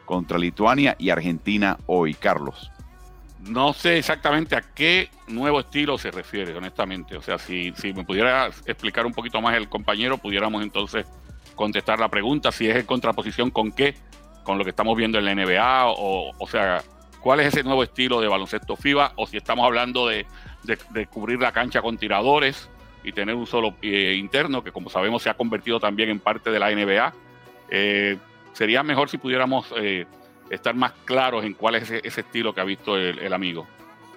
contra 0.03 0.37
Lituania 0.37 0.95
y 0.99 1.09
Argentina 1.09 1.77
hoy, 1.85 2.13
Carlos. 2.13 2.69
No 3.39 3.73
sé 3.73 3.97
exactamente 3.97 4.55
a 4.55 4.61
qué 4.61 5.09
nuevo 5.27 5.61
estilo 5.61 5.97
se 5.97 6.11
refiere, 6.11 6.55
honestamente. 6.55 7.15
O 7.15 7.21
sea, 7.21 7.37
si, 7.37 7.71
si 7.77 7.93
me 7.93 8.03
pudiera 8.03 8.47
explicar 8.65 9.05
un 9.05 9.13
poquito 9.13 9.39
más 9.39 9.55
el 9.55 9.69
compañero, 9.69 10.17
pudiéramos 10.17 10.63
entonces 10.63 11.05
contestar 11.55 11.99
la 11.99 12.09
pregunta, 12.09 12.51
si 12.51 12.67
es 12.67 12.75
en 12.75 12.85
contraposición 12.85 13.51
con 13.51 13.71
qué, 13.71 13.95
con 14.43 14.57
lo 14.57 14.63
que 14.63 14.71
estamos 14.71 14.97
viendo 14.97 15.17
en 15.17 15.25
la 15.25 15.35
NBA, 15.35 15.85
o, 15.87 16.31
o 16.37 16.47
sea, 16.47 16.83
cuál 17.25 17.39
es 17.39 17.47
ese 17.47 17.63
nuevo 17.63 17.81
estilo 17.81 18.21
de 18.21 18.27
baloncesto 18.27 18.75
FIBA, 18.75 19.13
o 19.15 19.25
si 19.25 19.37
estamos 19.37 19.65
hablando 19.65 20.07
de, 20.07 20.27
de, 20.91 21.07
cubrir 21.07 21.39
la 21.41 21.51
cancha 21.51 21.81
con 21.81 21.97
tiradores 21.97 22.69
y 23.03 23.13
tener 23.13 23.33
un 23.33 23.47
solo 23.47 23.73
pie 23.73 24.13
interno, 24.13 24.63
que 24.63 24.71
como 24.71 24.91
sabemos 24.91 25.23
se 25.23 25.31
ha 25.31 25.33
convertido 25.33 25.79
también 25.79 26.09
en 26.09 26.19
parte 26.19 26.51
de 26.51 26.59
la 26.59 26.69
NBA. 26.69 27.13
Eh, 27.71 28.17
sería 28.53 28.83
mejor 28.83 29.09
si 29.09 29.17
pudiéramos 29.17 29.73
eh, 29.75 30.05
estar 30.51 30.75
más 30.75 30.91
claros 31.03 31.43
en 31.45 31.55
cuál 31.55 31.73
es 31.73 31.89
ese, 31.89 32.19
estilo 32.21 32.53
que 32.53 32.61
ha 32.61 32.63
visto 32.63 32.95
el, 32.95 33.33
amigo. 33.33 33.65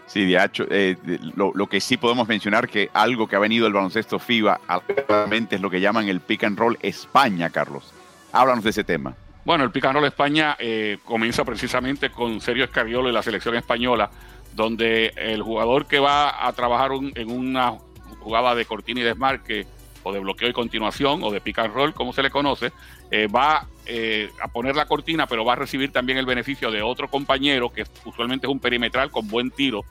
Sí, 0.04 0.26
de 0.26 0.44
hecho, 0.44 0.66
eh, 0.68 0.98
lo, 1.34 1.52
lo, 1.54 1.66
que 1.66 1.80
sí 1.80 1.96
podemos 1.96 2.28
mencionar 2.28 2.68
que 2.68 2.90
algo 2.92 3.26
que 3.26 3.36
ha 3.36 3.38
venido 3.38 3.66
el 3.66 3.72
baloncesto 3.72 4.18
FIBA 4.18 4.60
actualmente 4.68 5.56
es 5.56 5.62
lo 5.62 5.70
que 5.70 5.80
llaman 5.80 6.10
el 6.10 6.20
pick 6.20 6.44
and 6.44 6.58
roll 6.58 6.76
España, 6.82 7.48
Carlos. 7.48 7.90
Háblanos 8.32 8.64
de 8.64 8.70
ese 8.70 8.84
tema. 8.84 9.14
Bueno, 9.48 9.64
el 9.64 9.70
roll 9.70 10.04
España 10.04 10.58
eh, 10.58 10.98
comienza 11.06 11.42
precisamente 11.42 12.10
con 12.10 12.38
Sergio 12.42 12.64
Escariolo 12.64 13.08
y 13.08 13.12
la 13.12 13.22
selección 13.22 13.54
española, 13.54 14.10
donde 14.54 15.14
el 15.16 15.40
jugador 15.40 15.86
que 15.86 15.98
va 15.98 16.46
a 16.46 16.52
trabajar 16.52 16.90
en 17.14 17.30
una 17.30 17.78
jugada 18.20 18.54
de 18.54 18.66
cortina 18.66 19.00
y 19.00 19.04
desmarque 19.04 19.66
o 20.02 20.12
de 20.12 20.18
bloqueo 20.18 20.50
y 20.50 20.52
continuación 20.52 21.22
o 21.22 21.30
de 21.30 21.40
pick 21.40 21.60
and 21.60 21.72
roll, 21.72 21.94
como 21.94 22.12
se 22.12 22.22
le 22.22 22.30
conoce, 22.30 22.72
eh, 23.10 23.26
va 23.26 23.66
eh, 23.86 24.28
a 24.42 24.48
poner 24.48 24.76
la 24.76 24.84
cortina, 24.84 25.26
pero 25.26 25.46
va 25.46 25.54
a 25.54 25.56
recibir 25.56 25.92
también 25.92 26.18
el 26.18 26.26
beneficio 26.26 26.70
de 26.70 26.82
otro 26.82 27.08
compañero, 27.08 27.72
que 27.72 27.86
usualmente 28.04 28.46
es 28.46 28.52
un 28.52 28.60
perimetral 28.60 29.10
con 29.10 29.28
buen 29.28 29.50
tiro, 29.50 29.82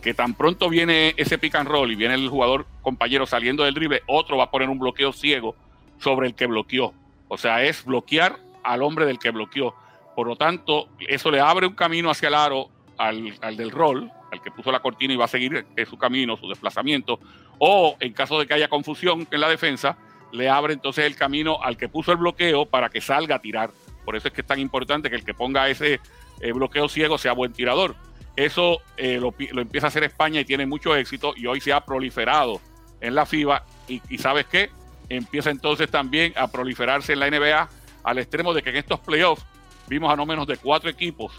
que 0.00 0.14
tan 0.14 0.32
pronto 0.32 0.70
viene 0.70 1.12
ese 1.18 1.36
pick 1.36 1.56
and 1.56 1.68
roll 1.68 1.92
y 1.92 1.96
viene 1.96 2.14
el 2.14 2.30
jugador 2.30 2.64
compañero 2.80 3.26
saliendo 3.26 3.64
del 3.64 3.74
drible, 3.74 4.00
otro 4.06 4.38
va 4.38 4.44
a 4.44 4.50
poner 4.50 4.70
un 4.70 4.78
bloqueo 4.78 5.12
ciego 5.12 5.54
sobre 5.98 6.28
el 6.28 6.34
que 6.34 6.46
bloqueó. 6.46 6.94
O 7.28 7.36
sea, 7.36 7.62
es 7.62 7.84
bloquear 7.84 8.38
al 8.64 8.82
hombre 8.82 9.06
del 9.06 9.18
que 9.18 9.30
bloqueó. 9.30 9.74
Por 10.14 10.26
lo 10.26 10.36
tanto, 10.36 10.88
eso 11.08 11.30
le 11.30 11.40
abre 11.40 11.66
un 11.66 11.74
camino 11.74 12.10
hacia 12.10 12.28
el 12.28 12.34
aro 12.34 12.68
al, 12.98 13.34
al 13.40 13.56
del 13.56 13.70
rol, 13.70 14.10
al 14.30 14.42
que 14.42 14.50
puso 14.50 14.70
la 14.70 14.80
cortina 14.80 15.14
y 15.14 15.16
va 15.16 15.24
a 15.24 15.28
seguir 15.28 15.66
su 15.88 15.96
camino, 15.96 16.36
su 16.36 16.48
desplazamiento, 16.48 17.18
o 17.58 17.96
en 18.00 18.12
caso 18.12 18.38
de 18.38 18.46
que 18.46 18.54
haya 18.54 18.68
confusión 18.68 19.26
en 19.30 19.40
la 19.40 19.48
defensa, 19.48 19.96
le 20.32 20.48
abre 20.48 20.72
entonces 20.72 21.04
el 21.04 21.14
camino 21.14 21.62
al 21.62 21.76
que 21.76 21.88
puso 21.88 22.12
el 22.12 22.18
bloqueo 22.18 22.66
para 22.66 22.88
que 22.88 23.00
salga 23.00 23.36
a 23.36 23.38
tirar. 23.40 23.70
Por 24.04 24.16
eso 24.16 24.28
es 24.28 24.34
que 24.34 24.40
es 24.40 24.46
tan 24.46 24.58
importante 24.58 25.10
que 25.10 25.16
el 25.16 25.24
que 25.24 25.34
ponga 25.34 25.68
ese 25.68 26.00
eh, 26.40 26.52
bloqueo 26.52 26.88
ciego 26.88 27.18
sea 27.18 27.32
buen 27.32 27.52
tirador. 27.52 27.94
Eso 28.34 28.80
eh, 28.96 29.20
lo, 29.20 29.34
empieza 29.38 29.86
a 29.86 29.88
hacer 29.88 30.04
España 30.04 30.40
y 30.40 30.44
tiene 30.44 30.66
mucho 30.66 30.96
éxito 30.96 31.34
y 31.36 31.46
hoy 31.46 31.60
se 31.60 31.72
ha 31.72 31.84
proliferado 31.84 32.60
en 33.00 33.14
la 33.14 33.26
FIBA 33.26 33.64
y, 33.88 34.00
y 34.08 34.18
sabes 34.18 34.46
qué, 34.46 34.70
empieza 35.08 35.50
entonces 35.50 35.90
también 35.90 36.32
a 36.36 36.48
proliferarse 36.48 37.12
en 37.12 37.20
la 37.20 37.30
NBA 37.30 37.68
al 38.02 38.18
extremo 38.18 38.54
de 38.54 38.62
que 38.62 38.70
en 38.70 38.76
estos 38.76 39.00
playoffs 39.00 39.44
vimos 39.88 40.12
a 40.12 40.16
no 40.16 40.26
menos 40.26 40.46
de 40.46 40.56
cuatro 40.56 40.90
equipos 40.90 41.32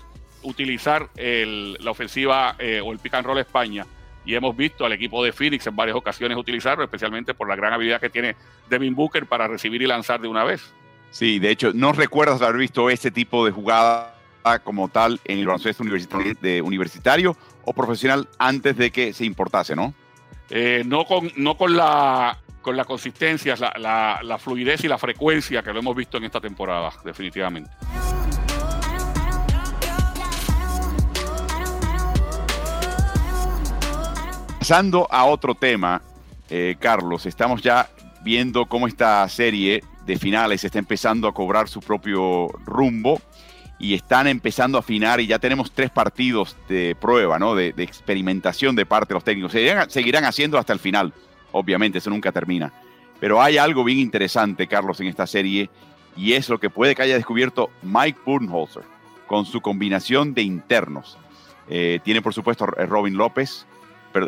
utilizar 0.44 1.10
la 1.16 1.92
ofensiva 1.92 2.56
eh, 2.60 2.82
o 2.84 2.92
el 2.92 3.00
pick 3.00 3.14
and 3.14 3.26
roll 3.26 3.40
España 3.40 3.86
y 4.26 4.36
hemos 4.36 4.56
visto 4.56 4.86
al 4.86 4.94
equipo 4.94 5.24
de 5.24 5.32
Phoenix 5.32 5.68
en 5.68 5.76
varias 5.76 5.98
ocasiones 5.98 6.38
utilizarlo, 6.38 6.84
especialmente 6.84 7.34
por 7.34 7.50
la 7.50 7.56
gran 7.56 7.74
habilidad 7.74 8.00
que 8.00 8.10
tiene 8.10 8.36
Devin 8.70 8.96
Booker 8.96 9.26
para 9.26 9.48
recibir 9.48 9.82
y 9.82 9.88
lanzar 9.88 10.22
de 10.22 10.28
una 10.28 10.44
vez. 10.44 10.74
Sí, 11.12 11.40
de 11.40 11.52
hecho, 11.52 11.72
¿no 11.74 11.92
recuerdas 11.92 12.42
haber 12.42 12.58
visto 12.58 12.90
este 12.90 13.12
tipo 13.12 13.46
de 13.46 13.52
jugada 13.52 14.16
como 14.64 14.90
tal 14.90 15.20
en 15.26 15.40
el 15.40 15.46
baloncesto 15.46 15.84
universitario, 15.84 17.38
o 17.66 17.74
profesional 17.74 18.28
antes 18.38 18.76
de 18.76 18.92
que 18.92 19.14
se 19.14 19.26
importase, 19.26 19.76
no? 19.76 19.94
Eh, 20.50 20.84
no 20.86 21.06
con, 21.06 21.32
no 21.38 21.56
con 21.56 21.78
la 21.78 22.40
con 22.64 22.76
la 22.76 22.86
consistencia, 22.86 23.56
la, 23.78 24.38
fluidez 24.40 24.84
y 24.84 24.88
la 24.88 24.98
frecuencia 24.98 25.62
que 25.62 25.72
lo 25.72 25.80
hemos 25.80 25.96
visto 25.96 26.18
en 26.18 26.24
esta 26.24 26.42
temporada, 26.42 26.92
definitivamente. 27.06 27.70
Pasando 34.58 35.08
a 35.12 35.26
otro 35.26 35.54
tema, 35.54 36.02
eh, 36.50 36.78
Carlos, 36.80 37.26
estamos 37.26 37.62
ya 37.62 37.90
viendo 38.24 38.66
cómo 38.66 38.88
esta 38.88 39.28
serie 39.28 39.84
de 40.06 40.18
finales 40.18 40.64
está 40.64 40.80
empezando 40.80 41.28
a 41.28 41.34
cobrar 41.34 41.68
su 41.68 41.82
propio 41.82 42.48
rumbo 42.66 43.22
y 43.78 43.94
están 43.94 44.28
empezando 44.28 44.78
a 44.78 44.80
afinar 44.80 45.20
y 45.20 45.28
ya 45.28 45.40
tenemos 45.40 45.74
tres 45.74 45.90
partidos 45.90 46.56
de 46.70 46.96
prueba, 47.00 47.38
¿no? 47.40 47.56
De, 47.56 47.74
experimentación 47.78 48.78
de 48.78 48.86
parte 48.86 49.10
de 49.10 49.16
los 49.16 49.24
técnicos. 49.26 49.52
seguirán 49.52 50.24
haciendo 50.24 50.58
hasta 50.58 50.72
el 50.72 50.80
final, 50.80 51.14
obviamente, 51.54 52.00
eso 52.00 52.10
nunca 52.10 52.32
termina. 52.32 52.74
Pero 53.20 53.42
hay 53.42 53.58
algo 53.58 53.86
bien 53.86 54.00
interesante, 54.00 54.68
Carlos, 54.68 55.00
en 55.00 55.08
esta 55.08 55.26
serie 55.26 55.70
y 56.16 56.34
es 56.34 56.50
lo 56.50 56.60
que 56.60 56.70
puede 56.70 56.96
que 56.96 57.04
haya 57.04 57.16
descubierto 57.16 57.70
Mike 57.82 58.20
Burnholzer 58.26 58.84
con 59.28 59.46
su 59.46 59.62
combinación 59.62 60.34
de 60.34 60.44
internos. 60.44 61.18
Eh, 61.70 62.00
tiene, 62.04 62.22
por 62.22 62.34
supuesto, 62.34 62.66
Robin 62.66 63.16
López, 63.16 63.66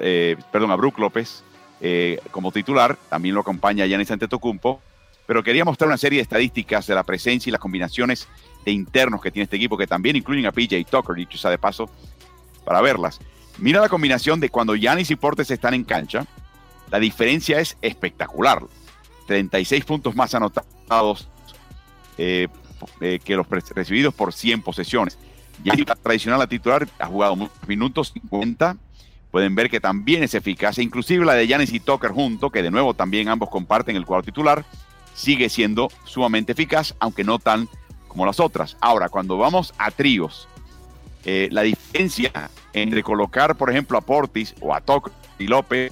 eh, 0.02 0.38
perdón, 0.52 0.72
a 0.72 0.76
Brook 0.76 0.98
López 1.00 1.44
eh, 1.82 2.20
como 2.32 2.52
titular, 2.52 2.98
también 3.10 3.36
lo 3.36 3.42
acompaña 3.42 3.86
Yanis 3.86 4.10
Antetokounmpo, 4.12 4.82
pero 5.28 5.44
quería 5.44 5.66
mostrar 5.66 5.88
una 5.88 5.98
serie 5.98 6.18
de 6.18 6.24
estadísticas 6.24 6.88
de 6.88 6.96
la 6.96 7.04
presencia 7.04 7.50
y 7.50 7.52
las 7.52 7.60
combinaciones 7.60 8.28
de 8.64 8.72
internos 8.72 9.22
que 9.22 9.32
tiene 9.32 9.44
este 9.44 9.58
equipo, 9.58 9.78
que 9.78 9.88
también 9.88 10.16
incluyen 10.16 10.46
a 10.46 10.52
PJ 10.52 10.84
Tucker, 10.90 11.16
dicho 11.16 11.38
sea 11.38 11.52
de 11.52 11.58
paso, 11.58 11.90
para 12.64 12.82
verlas. 12.82 13.20
Mira 13.58 13.82
la 13.82 13.90
combinación 13.90 14.40
de 14.40 14.50
cuando 14.50 14.76
Yanis 14.76 15.12
y 15.12 15.16
Portes 15.16 15.52
están 15.52 15.74
en 15.74 15.84
cancha, 15.84 16.26
la 16.91 17.00
diferencia 17.00 17.60
es 17.60 17.78
espectacular. 17.82 18.63
36 19.28 19.86
puntos 19.86 20.15
más 20.15 20.36
anotados 20.36 21.28
eh, 22.17 22.48
que 23.00 23.36
los 23.36 23.48
recibidos 23.50 24.13
por 24.13 24.34
100 24.34 24.62
posesiones. 24.62 25.17
Yanis 25.63 25.86
tradicional 26.04 26.41
a 26.41 26.48
titular 26.48 26.88
ha 27.00 27.06
jugado 27.08 27.36
muchos 27.36 27.67
minutos, 27.67 28.12
50, 28.13 28.78
pueden 29.32 29.56
ver 29.56 29.69
que 29.69 29.80
también 29.80 30.24
es 30.24 30.34
eficaz, 30.34 30.78
e 30.78 30.84
inclusive 30.84 31.26
la 31.26 31.34
de 31.34 31.48
Yanis 31.48 31.74
y 31.74 31.80
Tucker 31.80 32.12
junto, 32.12 32.50
que 32.50 32.62
de 32.62 32.71
nuevo 32.71 32.93
también 32.93 33.30
ambos 33.30 33.50
comparten 33.50 33.95
el 33.95 34.06
cuadro 34.06 34.24
titular, 34.24 34.65
sigue 35.13 35.50
siendo 35.50 35.89
sumamente 36.04 36.52
eficaz, 36.52 36.95
aunque 37.00 37.24
no 37.24 37.39
tan 37.39 37.67
como 38.08 38.26
las 38.26 38.39
otras. 38.39 38.78
Ahora, 38.80 39.10
cuando 39.10 39.38
vamos 39.38 39.74
a 39.78 39.91
tríos, 39.91 40.48
eh, 41.26 41.50
la 41.52 41.63
diferencia 41.63 42.50
entre 42.74 43.02
colocar, 43.02 43.56
por 43.56 43.69
ejemplo, 43.69 43.98
a 43.98 44.02
Portis 44.02 44.54
o 44.62 44.74
a 44.74 44.82
Tucker 44.82 45.12
y 45.39 45.48
López 45.48 45.91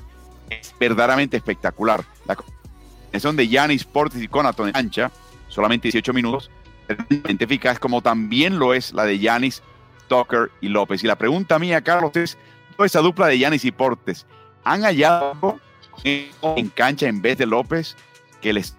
es 0.60 0.74
verdaderamente 0.80 1.38
espectacular. 1.38 2.04
La 2.26 2.36
combinación 2.36 3.36
de 3.36 3.48
Yanis, 3.48 3.84
Portis 3.84 4.22
y 4.22 4.28
Conaton 4.28 4.70
en 4.70 4.78
ancha, 4.78 5.12
solamente 5.48 5.88
18 5.88 6.14
minutos, 6.14 6.50
es 6.88 6.98
eficaz, 7.40 7.80
como 7.80 8.02
también 8.02 8.60
lo 8.60 8.74
es 8.74 8.94
la 8.94 9.06
de 9.06 9.20
Yanis, 9.20 9.62
Tucker 10.08 10.52
y 10.62 10.68
López. 10.68 11.04
Y 11.04 11.08
la 11.08 11.18
pregunta 11.18 11.60
mía, 11.60 11.82
Carlos, 11.82 12.16
es 12.16 12.38
esa 12.80 13.00
dupla 13.00 13.28
de 13.28 13.40
Yanis 13.40 13.66
y 13.66 13.72
Portes, 13.72 14.26
¿han 14.64 14.82
hallado 14.84 15.60
en 16.04 16.70
cancha 16.70 17.08
en 17.08 17.22
vez 17.22 17.38
de 17.38 17.46
López 17.46 17.96
que 18.42 18.54
les 18.54 18.76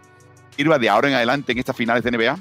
sirva 0.56 0.78
de 0.78 0.88
ahora 0.88 1.08
en 1.08 1.14
adelante 1.14 1.52
en 1.52 1.58
estas 1.58 1.76
finales 1.76 2.02
de 2.02 2.10
NBA? 2.10 2.38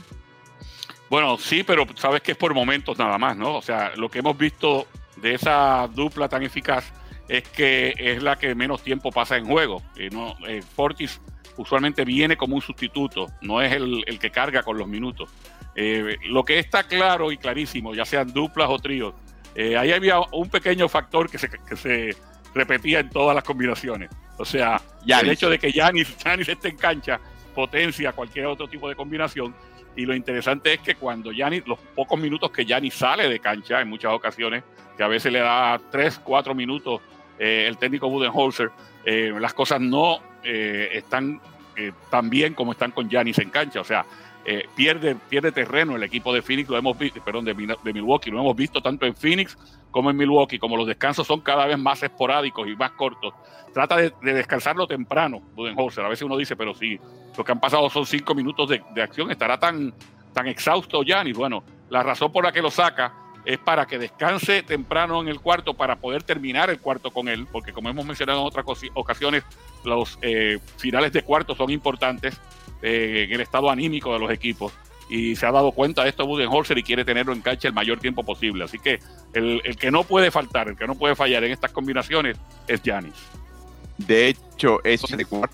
Bueno, 1.09 1.37
sí, 1.37 1.63
pero 1.63 1.85
sabes 1.95 2.21
que 2.21 2.31
es 2.31 2.37
por 2.37 2.53
momentos 2.53 2.97
nada 2.97 3.17
más, 3.17 3.37
¿no? 3.37 3.55
O 3.55 3.61
sea, 3.61 3.93
lo 3.95 4.09
que 4.09 4.19
hemos 4.19 4.37
visto 4.37 4.87
de 5.17 5.35
esa 5.35 5.87
dupla 5.93 6.27
tan 6.27 6.43
eficaz 6.43 6.91
es 7.27 7.47
que 7.49 7.93
es 7.97 8.21
la 8.21 8.37
que 8.37 8.55
menos 8.55 8.81
tiempo 8.81 9.11
pasa 9.11 9.37
en 9.37 9.45
juego. 9.45 9.81
Y 9.95 10.09
no, 10.09 10.35
eh, 10.47 10.61
Portis 10.75 11.21
usualmente 11.57 12.03
viene 12.05 12.35
como 12.35 12.55
un 12.55 12.61
sustituto, 12.61 13.27
no 13.41 13.61
es 13.61 13.71
el, 13.73 14.03
que 14.19 14.29
carga 14.29 14.63
con 14.63 14.77
los 14.77 14.87
minutos. 14.87 15.29
Eh, 15.75 16.17
lo 16.25 16.43
que 16.43 16.59
está 16.59 16.83
claro 16.83 17.31
y 17.31 17.37
clarísimo, 17.37 17.93
ya 17.95 18.05
sean 18.05 18.31
duplas 18.31 18.69
o 18.69 18.77
tríos, 18.77 19.13
eh, 19.55 19.77
ahí 19.77 19.91
había 19.91 20.19
un 20.31 20.49
pequeño 20.49 20.87
factor 20.89 21.29
que 21.29 21.37
se, 21.37 21.49
que 21.49 21.75
se 21.75 22.15
repetía 22.53 22.99
en 22.99 23.09
todas 23.09 23.35
las 23.35 23.43
combinaciones. 23.43 24.09
O 24.37 24.45
sea, 24.45 24.81
el 25.05 25.29
hecho 25.29 25.49
de 25.49 25.59
que 25.59 25.71
Yanis, 25.71 26.15
esté 26.47 26.69
en 26.69 26.77
cancha 26.77 27.19
potencia 27.53 28.13
cualquier 28.13 28.47
otro 28.47 28.67
tipo 28.67 28.89
de 28.89 28.95
combinación. 28.95 29.53
Y 29.95 30.05
lo 30.05 30.15
interesante 30.15 30.73
es 30.73 30.79
que 30.79 30.95
cuando 30.95 31.31
Yanis, 31.31 31.67
los 31.67 31.77
pocos 31.95 32.19
minutos 32.19 32.49
que 32.49 32.65
Yanis 32.65 32.95
sale 32.95 33.29
de 33.29 33.39
cancha, 33.39 33.79
en 33.79 33.89
muchas 33.89 34.11
ocasiones, 34.11 34.63
que 34.97 35.03
a 35.03 35.07
veces 35.07 35.31
le 35.31 35.39
da 35.39 35.79
3, 35.91 36.19
4 36.23 36.55
minutos 36.55 37.01
eh, 37.39 37.65
el 37.67 37.77
técnico 37.77 38.09
Budenholzer, 38.09 38.71
eh, 39.05 39.33
las 39.39 39.53
cosas 39.53 39.81
no 39.81 40.19
están 40.43 41.39
tan 42.09 42.29
bien 42.29 42.53
como 42.53 42.73
están 42.73 42.91
con 42.91 43.09
Yanis 43.09 43.39
en 43.39 43.49
cancha. 43.49 43.79
O 43.79 43.85
sea, 43.85 44.05
eh, 44.45 44.67
pierde, 44.75 45.15
pierde 45.15 45.53
terreno 45.53 45.95
el 45.95 46.03
equipo 46.03 46.33
de 46.33 46.41
Phoenix, 46.41 46.67
lo 46.67 46.77
hemos 46.77 46.97
visto, 46.97 47.23
perdón, 47.23 47.45
de, 47.45 47.53
Milwaukee, 47.53 48.29
lo 48.29 48.41
hemos 48.41 48.55
visto 48.57 48.81
tanto 48.81 49.05
en 49.05 49.15
Phoenix 49.15 49.57
como 49.89 50.09
en 50.09 50.17
Milwaukee, 50.17 50.59
como 50.59 50.75
los 50.75 50.85
descansos 50.85 51.25
son 51.25 51.39
cada 51.39 51.65
vez 51.65 51.77
más 51.77 52.03
esporádicos 52.03 52.67
y 52.67 52.75
más 52.75 52.91
cortos. 52.91 53.33
Trata 53.73 53.95
de, 53.95 54.11
descansarlo 54.21 54.85
temprano, 54.85 55.41
Budenholzer. 55.55 56.03
A 56.03 56.09
veces 56.09 56.23
uno 56.23 56.35
dice, 56.35 56.57
pero 56.57 56.73
si 56.73 56.99
lo 57.37 57.43
que 57.43 57.51
han 57.53 57.61
pasado 57.61 57.89
son 57.89 58.05
cinco 58.05 58.35
minutos 58.35 58.69
de, 58.69 59.01
acción, 59.01 59.31
estará 59.31 59.57
tan, 59.57 59.93
tan 60.33 60.47
exhausto. 60.47 61.03
Y 61.03 61.31
bueno, 61.31 61.63
la 61.89 62.03
razón 62.03 62.31
por 62.33 62.43
la 62.43 62.51
que 62.51 62.61
lo 62.61 62.69
saca 62.69 63.13
es 63.45 63.57
para 63.57 63.85
que 63.85 63.97
descanse 63.99 64.63
temprano 64.63 65.21
en 65.21 65.27
el 65.27 65.39
cuarto 65.39 65.73
para 65.73 65.97
poder 65.97 66.23
terminar 66.23 66.69
el 66.69 66.79
cuarto 66.79 67.11
con 67.11 67.27
él, 67.27 67.47
porque 67.51 67.73
como 67.73 67.89
hemos 67.89 68.05
mencionado 68.05 68.41
en 68.41 68.47
otras 68.47 68.65
ocasiones, 68.93 69.43
los 69.83 70.17
eh, 70.21 70.59
finales 70.77 71.11
de 71.13 71.23
cuarto 71.23 71.55
son 71.55 71.69
importantes 71.69 72.37
eh, 72.81 73.25
en 73.27 73.33
el 73.33 73.41
estado 73.41 73.69
anímico 73.69 74.13
de 74.13 74.19
los 74.19 74.31
equipos. 74.31 74.73
Y 75.09 75.35
se 75.35 75.45
ha 75.45 75.51
dado 75.51 75.73
cuenta 75.73 76.03
de 76.03 76.09
esto 76.09 76.25
Budenholzer 76.25 76.77
y 76.77 76.83
quiere 76.83 77.03
tenerlo 77.03 77.33
en 77.33 77.41
cancha 77.41 77.67
el 77.67 77.73
mayor 77.73 77.99
tiempo 77.99 78.23
posible. 78.23 78.63
Así 78.63 78.79
que 78.79 78.99
el, 79.33 79.61
el 79.65 79.75
que 79.75 79.91
no 79.91 80.03
puede 80.03 80.31
faltar, 80.31 80.69
el 80.69 80.77
que 80.77 80.87
no 80.87 80.95
puede 80.95 81.15
fallar 81.15 81.43
en 81.43 81.51
estas 81.51 81.71
combinaciones 81.71 82.37
es 82.67 82.81
Giannis. 82.81 83.13
De 83.97 84.27
hecho, 84.27 84.83
esos 84.83 85.11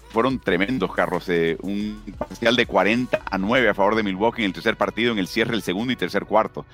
fueron 0.10 0.39
tremendos, 0.39 0.93
Carlos. 0.93 1.28
Eh, 1.28 1.58
un 1.62 2.02
parcial 2.17 2.56
de 2.56 2.65
40 2.65 3.19
a 3.30 3.38
9 3.38 3.69
a 3.69 3.73
favor 3.73 3.95
de 3.95 4.04
Milwaukee 4.04 4.43
en 4.43 4.47
el 4.47 4.54
tercer 4.54 4.78
partido, 4.78 5.12
en 5.12 5.19
el 5.19 5.28
cierre 5.28 5.52
del 5.52 5.62
segundo 5.62 5.91
y 5.91 5.95
tercer 5.95 6.25
cuarto. 6.25 6.65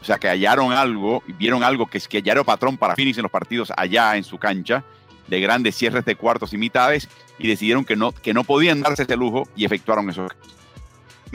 O 0.00 0.04
sea, 0.04 0.18
que 0.18 0.28
hallaron 0.28 0.72
algo, 0.72 1.22
vieron 1.38 1.62
algo 1.62 1.86
que 1.86 2.00
que 2.00 2.18
hallaron 2.18 2.44
patrón 2.44 2.76
para 2.76 2.96
Phoenix 2.96 3.18
en 3.18 3.22
los 3.22 3.30
partidos 3.30 3.72
allá 3.76 4.16
en 4.16 4.24
su 4.24 4.38
cancha, 4.38 4.84
de 5.28 5.40
grandes 5.40 5.76
cierres 5.76 6.04
de 6.04 6.16
cuartos 6.16 6.52
y 6.52 6.58
mitades, 6.58 7.08
y 7.38 7.48
decidieron 7.48 7.84
que 7.84 7.96
no, 7.96 8.12
que 8.12 8.34
no 8.34 8.44
podían 8.44 8.80
darse 8.80 9.04
ese 9.04 9.16
lujo 9.16 9.44
y 9.54 9.64
efectuaron 9.64 10.10
eso. 10.10 10.26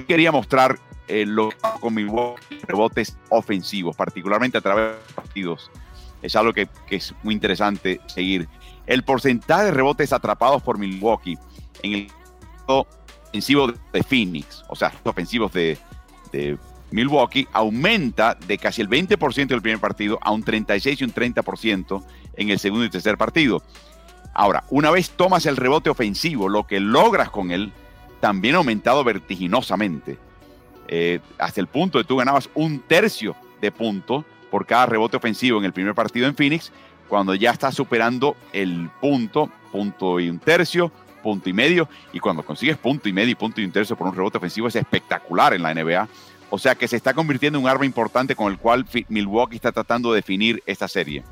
Quería 0.07 0.31
mostrar 0.31 0.79
eh, 1.07 1.25
los 1.25 1.53
con 1.79 1.93
Milwaukee 1.93 2.59
rebotes 2.67 3.17
ofensivos, 3.29 3.95
particularmente 3.95 4.57
a 4.57 4.61
través 4.61 4.95
de 5.07 5.13
partidos. 5.13 5.71
Es 6.21 6.35
algo 6.35 6.51
que, 6.51 6.67
que 6.87 6.97
es 6.97 7.13
muy 7.23 7.33
interesante 7.33 8.01
seguir 8.07 8.47
el 8.87 9.03
porcentaje 9.03 9.65
de 9.65 9.71
rebotes 9.71 10.13
atrapados 10.13 10.63
por 10.63 10.77
Milwaukee 10.77 11.37
en 11.83 11.93
el 11.93 12.11
ofensivo 12.65 13.71
de 13.93 14.03
Phoenix, 14.03 14.63
o 14.69 14.75
sea, 14.75 14.91
los 15.03 15.13
ofensivos 15.13 15.51
de, 15.53 15.77
Milwaukee, 16.91 17.47
aumenta 17.51 18.35
de 18.47 18.57
casi 18.57 18.81
el 18.81 18.89
20% 18.89 19.47
del 19.47 19.61
primer 19.61 19.79
partido 19.79 20.19
a 20.21 20.31
un 20.31 20.43
36 20.43 21.01
y 21.01 21.03
un 21.03 21.13
30% 21.13 22.03
en 22.35 22.49
el 22.49 22.59
segundo 22.59 22.85
y 22.85 22.89
tercer 22.89 23.17
partido. 23.17 23.61
Ahora, 24.33 24.63
una 24.69 24.91
vez 24.91 25.11
tomas 25.11 25.45
el 25.45 25.57
rebote 25.57 25.89
ofensivo, 25.89 26.47
lo 26.47 26.67
que 26.67 26.79
logras 26.79 27.29
con 27.29 27.51
él 27.51 27.71
también 28.19 28.55
ha 28.55 28.59
aumentado 28.59 29.03
vertiginosamente. 29.03 30.17
Eh, 30.87 31.19
hasta 31.37 31.59
el 31.59 31.67
punto 31.67 31.97
de 31.97 32.03
tú 32.03 32.17
ganabas 32.17 32.49
un 32.53 32.79
tercio 32.79 33.35
de 33.59 33.71
punto 33.71 34.23
por 34.49 34.65
cada 34.65 34.85
rebote 34.85 35.17
ofensivo 35.17 35.59
en 35.59 35.65
el 35.65 35.73
primer 35.73 35.93
partido 35.93 36.27
en 36.27 36.35
Phoenix 36.35 36.71
cuando 37.07 37.35
ya 37.35 37.51
está 37.51 37.71
superando 37.71 38.35
el 38.53 38.89
punto, 39.01 39.49
punto 39.71 40.19
y 40.19 40.29
un 40.29 40.39
tercio, 40.39 40.91
punto 41.23 41.49
y 41.49 41.53
medio, 41.53 41.89
y 42.13 42.19
cuando 42.19 42.43
consigues 42.43 42.77
punto 42.77 43.09
y 43.09 43.13
medio 43.13 43.31
y 43.31 43.35
punto 43.35 43.61
y 43.61 43.65
un 43.65 43.71
tercio 43.71 43.95
por 43.95 44.07
un 44.07 44.15
rebote 44.15 44.37
ofensivo 44.37 44.67
es 44.67 44.75
espectacular 44.75 45.53
en 45.53 45.63
la 45.63 45.73
NBA. 45.73 46.07
O 46.49 46.57
sea 46.57 46.75
que 46.75 46.87
se 46.87 46.95
está 46.95 47.13
convirtiendo 47.13 47.59
en 47.59 47.65
un 47.65 47.69
arma 47.69 47.85
importante 47.85 48.35
con 48.35 48.51
el 48.51 48.57
cual 48.57 48.85
Milwaukee 49.09 49.55
está 49.55 49.71
tratando 49.71 50.11
de 50.11 50.17
definir 50.17 50.63
esta 50.65 50.87
serie. 50.87 51.23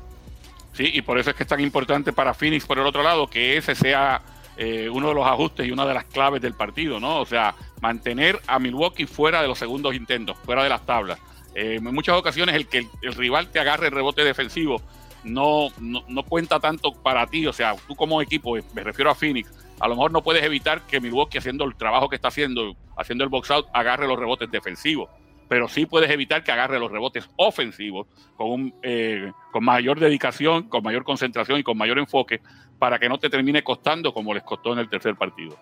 Sí, 0.72 0.90
y 0.92 1.02
por 1.02 1.18
eso 1.18 1.30
es 1.30 1.36
que 1.36 1.44
es 1.44 1.48
tan 1.48 1.60
importante 1.60 2.12
para 2.12 2.34
Phoenix 2.34 2.66
por 2.66 2.78
el 2.78 2.86
otro 2.86 3.02
lado 3.02 3.28
que 3.28 3.56
ese 3.56 3.74
sea 3.74 4.20
eh, 4.58 4.90
uno 4.90 5.08
de 5.08 5.14
los 5.14 5.26
ajustes 5.26 5.66
y 5.66 5.70
una 5.70 5.86
de 5.86 5.94
las 5.94 6.04
claves 6.04 6.42
del 6.42 6.52
partido, 6.52 7.00
¿no? 7.00 7.20
O 7.20 7.26
sea, 7.26 7.54
mantener 7.80 8.40
a 8.46 8.58
Milwaukee 8.58 9.06
fuera 9.06 9.40
de 9.40 9.48
los 9.48 9.58
segundos 9.58 9.94
intentos, 9.94 10.36
fuera 10.44 10.62
de 10.62 10.68
las 10.68 10.84
tablas. 10.84 11.18
Eh, 11.54 11.76
en 11.76 11.94
muchas 11.94 12.16
ocasiones 12.16 12.54
el 12.54 12.68
que 12.68 12.86
el 13.00 13.14
rival 13.14 13.50
te 13.50 13.58
agarre 13.58 13.86
el 13.86 13.92
rebote 13.92 14.22
defensivo 14.22 14.82
no, 15.26 15.68
no, 15.80 16.22
cuenta 16.22 16.60
tanto 16.60 16.92
para 16.92 17.26
ti. 17.26 17.46
O 17.46 17.52
sea, 17.52 17.74
tú 17.86 17.94
como 17.94 18.22
equipo, 18.22 18.56
me 18.74 18.82
refiero 18.82 19.10
a 19.10 19.14
Phoenix, 19.14 19.50
a 19.80 19.88
lo 19.88 19.94
mejor 19.94 20.12
no 20.12 20.22
puedes 20.22 20.42
evitar 20.42 20.82
que 20.86 21.00
Milwaukee 21.00 21.38
haciendo 21.38 21.64
el 21.64 21.74
trabajo 21.74 22.08
que 22.08 22.16
está 22.16 22.28
haciendo, 22.28 22.76
haciendo 22.96 23.24
el 23.24 23.30
box 23.30 23.50
out, 23.50 23.66
agarre 23.72 24.06
los 24.06 24.18
rebotes 24.18 24.50
defensivos. 24.50 25.10
Pero 25.48 25.68
sí 25.68 25.86
puedes 25.86 26.10
evitar 26.10 26.42
que 26.42 26.50
agarre 26.50 26.80
los 26.80 26.90
rebotes 26.90 27.28
ofensivos 27.36 28.08
con, 28.36 28.50
un, 28.50 28.74
eh, 28.82 29.32
con 29.52 29.64
mayor 29.64 30.00
dedicación, 30.00 30.64
con 30.64 30.82
mayor 30.82 31.04
concentración 31.04 31.60
y 31.60 31.62
con 31.62 31.78
mayor 31.78 31.98
enfoque 31.98 32.40
para 32.78 32.98
que 32.98 33.08
no 33.08 33.18
te 33.18 33.30
termine 33.30 33.62
costando 33.62 34.12
como 34.12 34.34
les 34.34 34.42
costó 34.42 34.72
en 34.72 34.80
el 34.80 34.88
tercer 34.88 35.14
partido. 35.14 35.56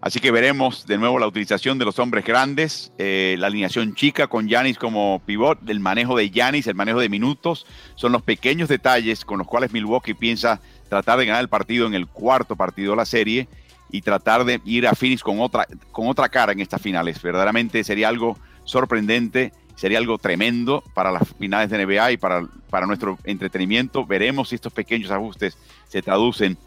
Así 0.00 0.20
que 0.20 0.30
veremos 0.30 0.86
de 0.86 0.96
nuevo 0.96 1.18
la 1.18 1.26
utilización 1.26 1.78
de 1.78 1.84
los 1.84 1.98
hombres 1.98 2.24
grandes, 2.24 2.92
eh, 2.98 3.34
la 3.38 3.48
alineación 3.48 3.94
chica 3.96 4.28
con 4.28 4.46
Yanis 4.46 4.78
como 4.78 5.20
pivot, 5.26 5.68
el 5.68 5.80
manejo 5.80 6.16
de 6.16 6.30
Yanis, 6.30 6.68
el 6.68 6.76
manejo 6.76 7.00
de 7.00 7.08
minutos, 7.08 7.66
son 7.96 8.12
los 8.12 8.22
pequeños 8.22 8.68
detalles 8.68 9.24
con 9.24 9.38
los 9.38 9.48
cuales 9.48 9.72
Milwaukee 9.72 10.14
piensa 10.14 10.60
tratar 10.88 11.18
de 11.18 11.26
ganar 11.26 11.42
el 11.42 11.48
partido 11.48 11.86
en 11.86 11.94
el 11.94 12.06
cuarto 12.06 12.54
partido 12.54 12.92
de 12.92 12.96
la 12.96 13.06
serie 13.06 13.48
y 13.90 14.02
tratar 14.02 14.44
de 14.44 14.60
ir 14.64 14.86
a 14.86 14.94
Phoenix 14.94 15.22
con 15.22 15.40
otra, 15.40 15.66
con 15.92 16.08
otra 16.08 16.28
cara 16.28 16.52
en 16.52 16.60
estas 16.60 16.80
finales. 16.80 17.20
Verdaderamente 17.22 17.82
sería 17.84 18.08
algo 18.08 18.38
sorprendente, 18.64 19.52
sería 19.76 19.98
algo 19.98 20.18
tremendo 20.18 20.82
para 20.94 21.10
las 21.10 21.34
finales 21.38 21.70
de 21.70 21.84
NBA 21.84 22.12
y 22.12 22.16
para, 22.16 22.46
para 22.70 22.86
nuestro 22.86 23.18
entretenimiento. 23.24 24.04
Veremos 24.04 24.50
si 24.50 24.56
estos 24.56 24.72
pequeños 24.72 25.10
ajustes 25.10 25.56
se 25.88 26.02
traducen 26.02 26.58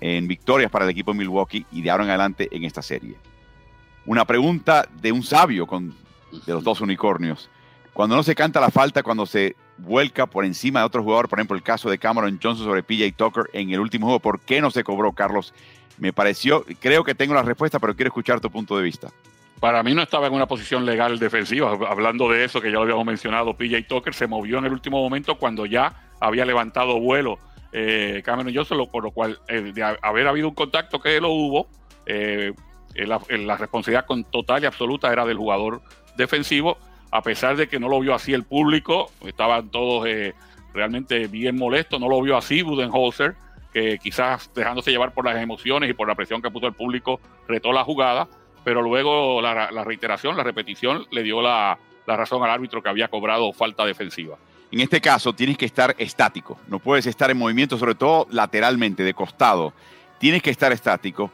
en 0.00 0.28
victorias 0.28 0.70
para 0.70 0.84
el 0.84 0.90
equipo 0.90 1.12
de 1.12 1.18
Milwaukee 1.18 1.66
y 1.72 1.82
de 1.82 1.90
ahora 1.90 2.04
en 2.04 2.10
adelante 2.10 2.48
en 2.50 2.64
esta 2.64 2.82
serie. 2.82 3.16
Una 4.04 4.24
pregunta 4.24 4.88
de 5.00 5.12
un 5.12 5.22
sabio 5.22 5.66
con, 5.66 5.94
de 6.44 6.52
los 6.52 6.62
dos 6.62 6.80
unicornios. 6.80 7.50
Cuando 7.92 8.14
no 8.14 8.22
se 8.22 8.34
canta 8.34 8.60
la 8.60 8.70
falta, 8.70 9.02
cuando 9.02 9.24
se 9.24 9.56
vuelca 9.78 10.26
por 10.26 10.44
encima 10.44 10.80
de 10.80 10.86
otro 10.86 11.02
jugador, 11.02 11.28
por 11.28 11.38
ejemplo 11.38 11.56
el 11.56 11.62
caso 11.62 11.88
de 11.88 11.98
Cameron 11.98 12.38
Johnson 12.42 12.66
sobre 12.66 12.82
PJ 12.82 13.12
Tucker 13.16 13.46
en 13.52 13.70
el 13.70 13.80
último 13.80 14.06
juego, 14.06 14.20
¿por 14.20 14.40
qué 14.40 14.60
no 14.60 14.70
se 14.70 14.84
cobró, 14.84 15.12
Carlos? 15.12 15.54
Me 15.98 16.12
pareció, 16.12 16.64
creo 16.80 17.04
que 17.04 17.14
tengo 17.14 17.34
la 17.34 17.42
respuesta, 17.42 17.78
pero 17.78 17.94
quiero 17.94 18.08
escuchar 18.08 18.40
tu 18.40 18.50
punto 18.50 18.76
de 18.76 18.82
vista. 18.82 19.08
Para 19.60 19.82
mí 19.82 19.94
no 19.94 20.02
estaba 20.02 20.26
en 20.26 20.34
una 20.34 20.46
posición 20.46 20.84
legal 20.84 21.18
defensiva. 21.18 21.70
Hablando 21.88 22.28
de 22.28 22.44
eso, 22.44 22.60
que 22.60 22.68
ya 22.68 22.74
lo 22.74 22.82
habíamos 22.82 23.06
mencionado, 23.06 23.54
PJ 23.54 23.84
Tucker 23.88 24.12
se 24.12 24.26
movió 24.26 24.58
en 24.58 24.66
el 24.66 24.72
último 24.72 25.00
momento 25.02 25.36
cuando 25.38 25.64
ya 25.64 25.94
había 26.20 26.44
levantado 26.44 27.00
vuelo 27.00 27.38
eh, 27.72 28.22
Cameron 28.24 28.54
Johnson, 28.54 28.86
por 28.90 29.04
lo 29.04 29.10
cual, 29.10 29.38
eh, 29.48 29.72
de 29.74 29.82
haber 29.82 30.26
habido 30.28 30.48
un 30.48 30.54
contacto 30.54 31.00
que 31.00 31.20
lo 31.20 31.30
hubo, 31.30 31.68
eh, 32.06 32.52
la, 32.94 33.20
la, 33.28 33.56
responsabilidad 33.56 34.06
con 34.06 34.24
total 34.24 34.62
y 34.62 34.66
absoluta 34.66 35.12
era 35.12 35.24
del 35.26 35.36
jugador 35.36 35.82
defensivo, 36.16 36.78
a 37.10 37.22
pesar 37.22 37.56
de 37.56 37.68
que 37.68 37.78
no 37.78 37.88
lo 37.88 38.00
vio 38.00 38.14
así 38.14 38.32
el 38.32 38.44
público, 38.44 39.10
estaban 39.24 39.70
todos 39.70 40.06
eh, 40.06 40.34
realmente 40.74 41.28
bien 41.28 41.56
molestos, 41.56 42.00
no 42.00 42.08
lo 42.08 42.20
vio 42.22 42.36
así 42.36 42.62
Budenholzer, 42.62 43.36
que 43.76 43.98
quizás 43.98 44.50
dejándose 44.54 44.90
llevar 44.90 45.12
por 45.12 45.26
las 45.26 45.36
emociones 45.36 45.90
y 45.90 45.92
por 45.92 46.08
la 46.08 46.14
presión 46.14 46.40
que 46.40 46.50
puso 46.50 46.66
el 46.66 46.72
público, 46.72 47.20
retó 47.46 47.74
la 47.74 47.84
jugada, 47.84 48.26
pero 48.64 48.80
luego 48.80 49.42
la, 49.42 49.84
reiteración, 49.84 50.34
la 50.34 50.42
repetición 50.42 51.04
le 51.10 51.22
dio 51.22 51.42
la, 51.42 51.78
la 52.06 52.16
razón 52.16 52.42
al 52.42 52.48
árbitro 52.48 52.82
que 52.82 52.88
había 52.88 53.08
cobrado 53.08 53.52
falta 53.52 53.84
defensiva. 53.84 54.38
En 54.72 54.80
este 54.80 54.98
caso 55.02 55.34
tienes 55.34 55.58
que 55.58 55.66
estar 55.66 55.94
estático, 55.98 56.58
no 56.68 56.78
puedes 56.78 57.04
estar 57.04 57.30
en 57.30 57.36
movimiento, 57.36 57.76
sobre 57.76 57.94
todo 57.94 58.26
lateralmente, 58.30 59.02
de 59.02 59.12
costado. 59.12 59.74
Tienes 60.18 60.42
que 60.42 60.48
estar 60.48 60.72
estático. 60.72 61.30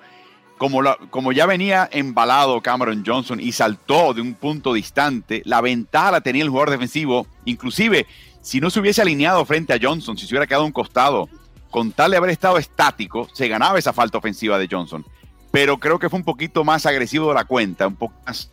Como, 0.58 0.80
como 1.10 1.30
ya 1.30 1.46
venía 1.46 1.88
embalado 1.92 2.60
Cameron 2.60 3.04
Johnson 3.06 3.38
y 3.38 3.52
saltó 3.52 4.14
de 4.14 4.20
un 4.20 4.34
punto 4.34 4.72
distante, 4.72 5.42
la 5.44 5.60
ventaja 5.60 6.10
la 6.10 6.20
tenía 6.22 6.42
el 6.42 6.48
jugador 6.48 6.70
defensivo. 6.70 7.24
Inclusive, 7.44 8.04
si 8.40 8.60
no 8.60 8.68
se 8.68 8.80
hubiese 8.80 9.00
alineado 9.00 9.44
frente 9.44 9.72
a 9.72 9.78
Johnson, 9.80 10.18
si 10.18 10.26
se 10.26 10.34
hubiera 10.34 10.48
quedado 10.48 10.64
a 10.64 10.66
un 10.66 10.72
costado, 10.72 11.28
con 11.72 11.90
tal 11.90 12.12
de 12.12 12.18
haber 12.18 12.30
estado 12.30 12.58
estático, 12.58 13.28
se 13.32 13.48
ganaba 13.48 13.78
esa 13.78 13.92
falta 13.92 14.18
ofensiva 14.18 14.58
de 14.58 14.68
Johnson. 14.70 15.04
Pero 15.50 15.78
creo 15.78 15.98
que 15.98 16.08
fue 16.08 16.18
un 16.18 16.24
poquito 16.24 16.62
más 16.62 16.86
agresivo 16.86 17.28
de 17.28 17.34
la 17.34 17.44
cuenta, 17.44 17.88
un 17.88 17.96
poco 17.96 18.14
más 18.24 18.50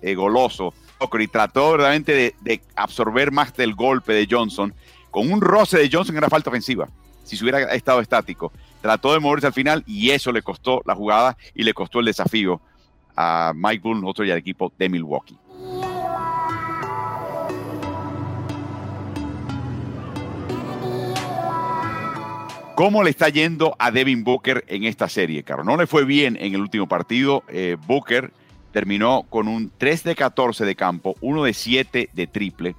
eh, 0.00 0.14
goloso 0.14 0.72
y 1.18 1.26
trató 1.28 1.72
verdaderamente 1.72 2.34
de, 2.40 2.60
absorber 2.76 3.32
más 3.32 3.54
del 3.56 3.74
golpe 3.74 4.12
de 4.12 4.26
Johnson. 4.30 4.72
Con 5.10 5.32
un 5.32 5.40
roce 5.40 5.78
de 5.78 5.90
Johnson 5.92 6.16
era 6.16 6.28
falta 6.28 6.50
ofensiva, 6.50 6.88
si 7.24 7.36
se 7.36 7.44
hubiera 7.44 7.72
estado 7.74 8.00
estático. 8.00 8.52
Trató 8.80 9.12
de 9.12 9.18
moverse 9.18 9.46
al 9.46 9.52
final 9.52 9.82
y 9.86 10.10
eso 10.10 10.30
le 10.30 10.42
costó 10.42 10.82
la 10.84 10.94
jugada 10.94 11.36
y 11.54 11.64
le 11.64 11.74
costó 11.74 12.00
el 12.00 12.06
desafío 12.06 12.60
a 13.16 13.52
Mike 13.54 13.82
otro 14.04 14.24
y 14.24 14.30
al 14.30 14.38
equipo 14.38 14.72
de 14.78 14.88
Milwaukee. 14.88 15.36
¿Cómo 22.80 23.02
le 23.02 23.10
está 23.10 23.28
yendo 23.28 23.76
a 23.78 23.90
Devin 23.90 24.24
Booker 24.24 24.64
en 24.66 24.84
esta 24.84 25.06
serie, 25.06 25.42
Carlos? 25.42 25.66
No 25.66 25.76
le 25.76 25.86
fue 25.86 26.06
bien 26.06 26.38
en 26.40 26.54
el 26.54 26.62
último 26.62 26.88
partido. 26.88 27.44
Eh, 27.48 27.76
Booker 27.86 28.32
terminó 28.72 29.24
con 29.28 29.48
un 29.48 29.70
3 29.76 30.02
de 30.02 30.16
14 30.16 30.64
de 30.64 30.74
campo, 30.74 31.14
1 31.20 31.44
de 31.44 31.52
7 31.52 32.08
de 32.10 32.26
triple. 32.26 32.76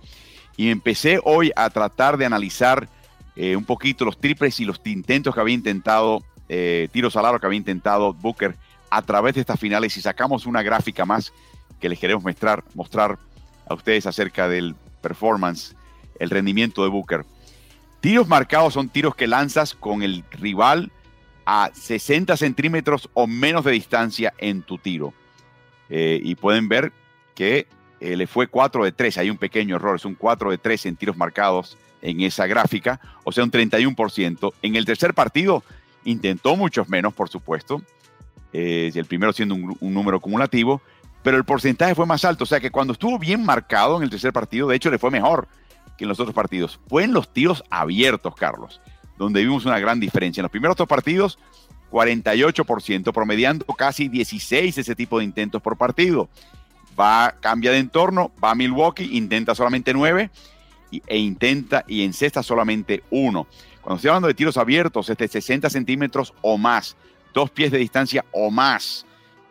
Y 0.58 0.72
empecé 0.72 1.20
hoy 1.24 1.52
a 1.56 1.70
tratar 1.70 2.18
de 2.18 2.26
analizar 2.26 2.90
eh, 3.36 3.56
un 3.56 3.64
poquito 3.64 4.04
los 4.04 4.20
triples 4.20 4.60
y 4.60 4.66
los 4.66 4.82
intentos 4.86 5.36
que 5.36 5.42
había 5.42 5.54
intentado, 5.54 6.24
eh, 6.50 6.90
tiros 6.92 7.16
al 7.16 7.28
aro 7.28 7.40
que 7.40 7.46
había 7.46 7.58
intentado 7.58 8.12
Booker 8.12 8.56
a 8.90 9.04
través 9.04 9.36
de 9.36 9.42
estas 9.42 9.60
finales. 9.60 9.96
Y 9.98 10.02
sacamos 10.02 10.48
una 10.48 10.64
gráfica 10.64 11.06
más 11.06 11.32
que 11.80 11.90
les 11.90 12.00
queremos 12.00 12.24
mostrar, 12.24 12.64
mostrar 12.74 13.20
a 13.70 13.76
ustedes 13.76 14.08
acerca 14.08 14.50
del 14.50 14.74
performance, 15.04 15.76
el 16.20 16.32
rendimiento 16.32 16.82
de 16.82 16.90
Booker. 16.90 17.24
Tiros 18.02 18.28
marcados 18.28 18.74
son 18.74 18.90
tiros 18.90 19.16
que 19.16 19.28
lanzas 19.28 19.76
con 19.76 20.02
el 20.02 20.24
rival 20.32 20.92
a 21.46 21.70
60 21.72 22.36
centímetros 22.36 23.10
o 23.14 23.28
menos 23.28 23.64
de 23.64 23.72
distancia 23.72 24.34
en 24.40 24.64
tu 24.64 24.80
tiro. 24.80 25.14
Eh, 25.90 26.20
y 26.24 26.34
pueden 26.34 26.68
ver 26.68 26.92
que 27.36 27.68
eh, 28.00 28.16
le 28.18 28.26
fue 28.26 28.48
4 28.48 28.84
de 28.86 28.92
3. 28.92 29.20
Hay 29.20 29.30
un 29.30 29.38
pequeño 29.38 29.76
error, 29.76 29.96
es 29.96 30.06
un 30.06 30.16
4 30.16 30.50
de 30.50 30.58
3 30.58 30.88
en 30.88 30.96
tiros 30.96 31.16
marcados 31.16 31.78
en 32.02 32.22
esa 32.22 32.48
gráfica, 32.48 33.00
o 33.24 33.32
sea, 33.32 33.44
un 33.44 33.52
31%. 33.52 34.54
En 34.64 34.76
el 34.76 34.86
tercer 34.86 35.14
partido 35.14 35.64
intentó 36.04 36.56
muchos 36.56 36.90
menos, 36.90 37.14
por 37.14 37.30
supuesto, 37.30 37.84
eh, 38.52 38.92
el 38.96 39.06
primero 39.06 39.32
siendo 39.32 39.54
un, 39.54 39.78
un, 39.80 39.94
número 39.94 40.18
acumulativo, 40.18 40.82
pero 41.22 41.38
el 41.38 41.44
porcentaje 41.44 41.94
fue 41.94 42.08
más 42.08 42.26
alto, 42.26 42.46
o 42.46 42.48
sea 42.48 42.60
que 42.60 42.72
cuando 42.72 42.94
estuvo 42.94 43.20
bien 43.20 43.46
marcado 43.46 43.98
en 43.98 44.04
el 44.04 44.10
tercer 44.10 44.34
partido, 44.34 44.68
de 44.68 44.76
hecho 44.76 44.90
le 44.90 44.98
fue 44.98 45.12
mejor 45.12 45.48
en 46.04 46.10
los 46.10 46.20
otros 46.20 46.34
partidos. 46.34 46.80
Fue 46.88 47.04
en 47.04 47.14
los 47.14 47.32
tiros 47.32 47.64
abiertos, 47.70 48.36
Carlos, 48.36 48.82
donde 49.18 49.44
vimos 49.44 49.66
una 49.66 49.80
gran 49.80 50.00
diferencia. 50.00 50.42
En 50.42 50.44
los 50.44 50.52
primeros 50.52 50.78
dos 50.78 50.88
partidos, 50.88 51.38
48%, 51.92 53.12
promediando 53.12 53.66
casi 53.66 54.08
16 54.08 54.78
ese 54.78 54.96
tipo 54.96 55.20
de 55.20 55.26
intentos 55.26 55.62
por 55.62 55.78
partido. 55.78 56.30
Va, 57.00 57.36
cambia 57.40 57.72
de 57.72 57.78
entorno, 57.78 58.32
va 58.44 58.52
a 58.52 58.56
Milwaukee, 58.56 59.18
intenta 59.18 59.56
solamente 59.56 59.94
9 59.94 60.30
e 61.08 61.18
intenta 61.18 61.86
y 61.88 62.04
encesta 62.04 62.44
solamente 62.44 63.04
1. 63.12 63.48
Cuando 63.82 63.96
estoy 63.96 64.10
hablando 64.10 64.28
de 64.28 64.34
tiros 64.34 64.58
abiertos, 64.58 65.10
este 65.10 65.28
60 65.28 65.70
centímetros 65.70 66.34
o 66.42 66.58
más, 66.58 66.96
dos 67.34 67.50
pies 67.50 67.72
de 67.72 67.78
distancia 67.78 68.26
o 68.32 68.52
más. 68.52 69.06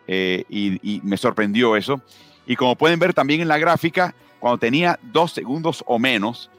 Eh, 0.07 0.45
y, 0.49 1.01
me 1.03 1.17
sorprendió 1.17 1.75
eso. 1.75 2.01
Y 2.45 2.55
como 2.55 2.75
pueden 2.75 2.99
ver 2.99 3.13
también 3.13 3.41
en 3.41 3.47
la 3.47 3.57
gráfica, 3.57 4.15
cuando 4.41 4.57
tenía 4.57 4.99
dos 5.13 5.31
segundos 5.31 5.83
o 5.87 5.99
menos, 5.99 6.49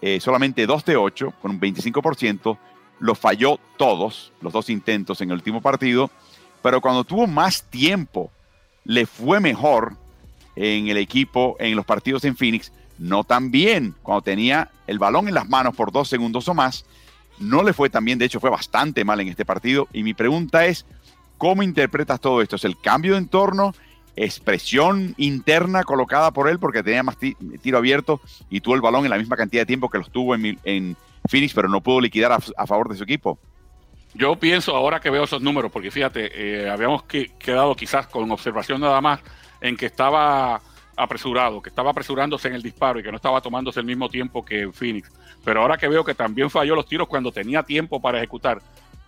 eh, 0.00 0.18
solamente 0.18 0.66
2 0.66 0.84
de 0.86 0.96
8, 0.96 1.34
con 1.42 1.50
un 1.52 1.60
25%, 1.60 2.58
los 3.00 3.18
falló 3.18 3.60
todos, 3.76 4.32
los 4.40 4.52
dos 4.52 4.70
intentos 4.70 5.20
en 5.20 5.28
el 5.30 5.36
último 5.36 5.60
partido. 5.60 6.10
Pero 6.62 6.80
cuando 6.80 7.04
tuvo 7.04 7.26
más 7.26 7.62
tiempo, 7.64 8.32
le 8.84 9.04
fue 9.04 9.40
mejor 9.40 9.94
en 10.56 10.88
el 10.88 10.96
equipo, 10.96 11.54
en 11.60 11.76
los 11.76 11.84
partidos 11.84 12.24
en 12.24 12.34
Phoenix, 12.34 12.72
no 12.96 13.24
tan 13.24 13.50
bien. 13.50 13.94
Cuando 14.02 14.22
tenía 14.22 14.70
el 14.86 14.98
balón 14.98 15.28
en 15.28 15.34
las 15.34 15.48
manos 15.48 15.76
por 15.76 15.92
dos 15.92 16.08
segundos 16.08 16.48
o 16.48 16.54
más, 16.54 16.86
no 17.38 17.62
le 17.62 17.74
fue 17.74 17.90
tan 17.90 18.06
bien. 18.06 18.18
De 18.18 18.24
hecho, 18.24 18.40
fue 18.40 18.48
bastante 18.48 19.04
mal 19.04 19.20
en 19.20 19.28
este 19.28 19.44
partido. 19.44 19.86
Y 19.92 20.02
mi 20.02 20.14
pregunta 20.14 20.64
es, 20.64 20.86
¿cómo 21.36 21.62
interpretas 21.62 22.20
todo 22.20 22.40
esto? 22.40 22.56
¿Es 22.56 22.64
el 22.64 22.80
cambio 22.80 23.12
de 23.12 23.18
entorno? 23.18 23.74
Expresión 24.24 25.14
interna 25.16 25.84
colocada 25.84 26.32
por 26.32 26.48
él 26.48 26.58
porque 26.58 26.82
tenía 26.82 27.02
más 27.02 27.16
tiro 27.16 27.78
abierto 27.78 28.20
y 28.50 28.60
tuvo 28.60 28.74
el 28.74 28.80
balón 28.80 29.04
en 29.04 29.10
la 29.10 29.18
misma 29.18 29.36
cantidad 29.36 29.62
de 29.62 29.66
tiempo 29.66 29.88
que 29.88 29.98
los 29.98 30.10
tuvo 30.10 30.34
en, 30.34 30.58
en 30.64 30.96
Phoenix, 31.28 31.54
pero 31.54 31.68
no 31.68 31.80
pudo 31.80 32.00
liquidar 32.00 32.32
a, 32.32 32.66
favor 32.66 32.88
de 32.88 32.96
su 32.96 33.04
equipo. 33.04 33.38
Yo 34.14 34.36
pienso 34.36 34.74
ahora 34.74 35.00
que 35.00 35.10
veo 35.10 35.24
esos 35.24 35.42
números, 35.42 35.70
porque 35.70 35.90
fíjate, 35.90 36.30
eh, 36.34 36.68
habíamos 36.68 37.04
que, 37.04 37.32
quedado 37.38 37.74
quizás 37.76 38.06
con 38.06 38.30
observación 38.30 38.80
nada 38.80 39.00
más 39.00 39.20
en 39.60 39.76
que 39.76 39.86
estaba 39.86 40.60
apresurado, 40.96 41.62
que 41.62 41.68
estaba 41.68 41.90
apresurándose 41.90 42.48
en 42.48 42.54
el 42.54 42.62
disparo 42.62 42.98
y 42.98 43.02
que 43.02 43.10
no 43.10 43.16
estaba 43.16 43.40
tomándose 43.40 43.78
el 43.80 43.86
mismo 43.86 44.08
tiempo 44.08 44.44
que 44.44 44.62
en 44.62 44.72
Phoenix. 44.72 45.12
Pero 45.44 45.62
ahora 45.62 45.76
que 45.76 45.86
veo 45.86 46.04
que 46.04 46.14
también 46.14 46.50
falló 46.50 46.74
los 46.74 46.86
tiros 46.86 47.06
cuando 47.06 47.30
tenía 47.30 47.62
tiempo 47.62 48.00
para 48.00 48.18
ejecutar, 48.18 48.60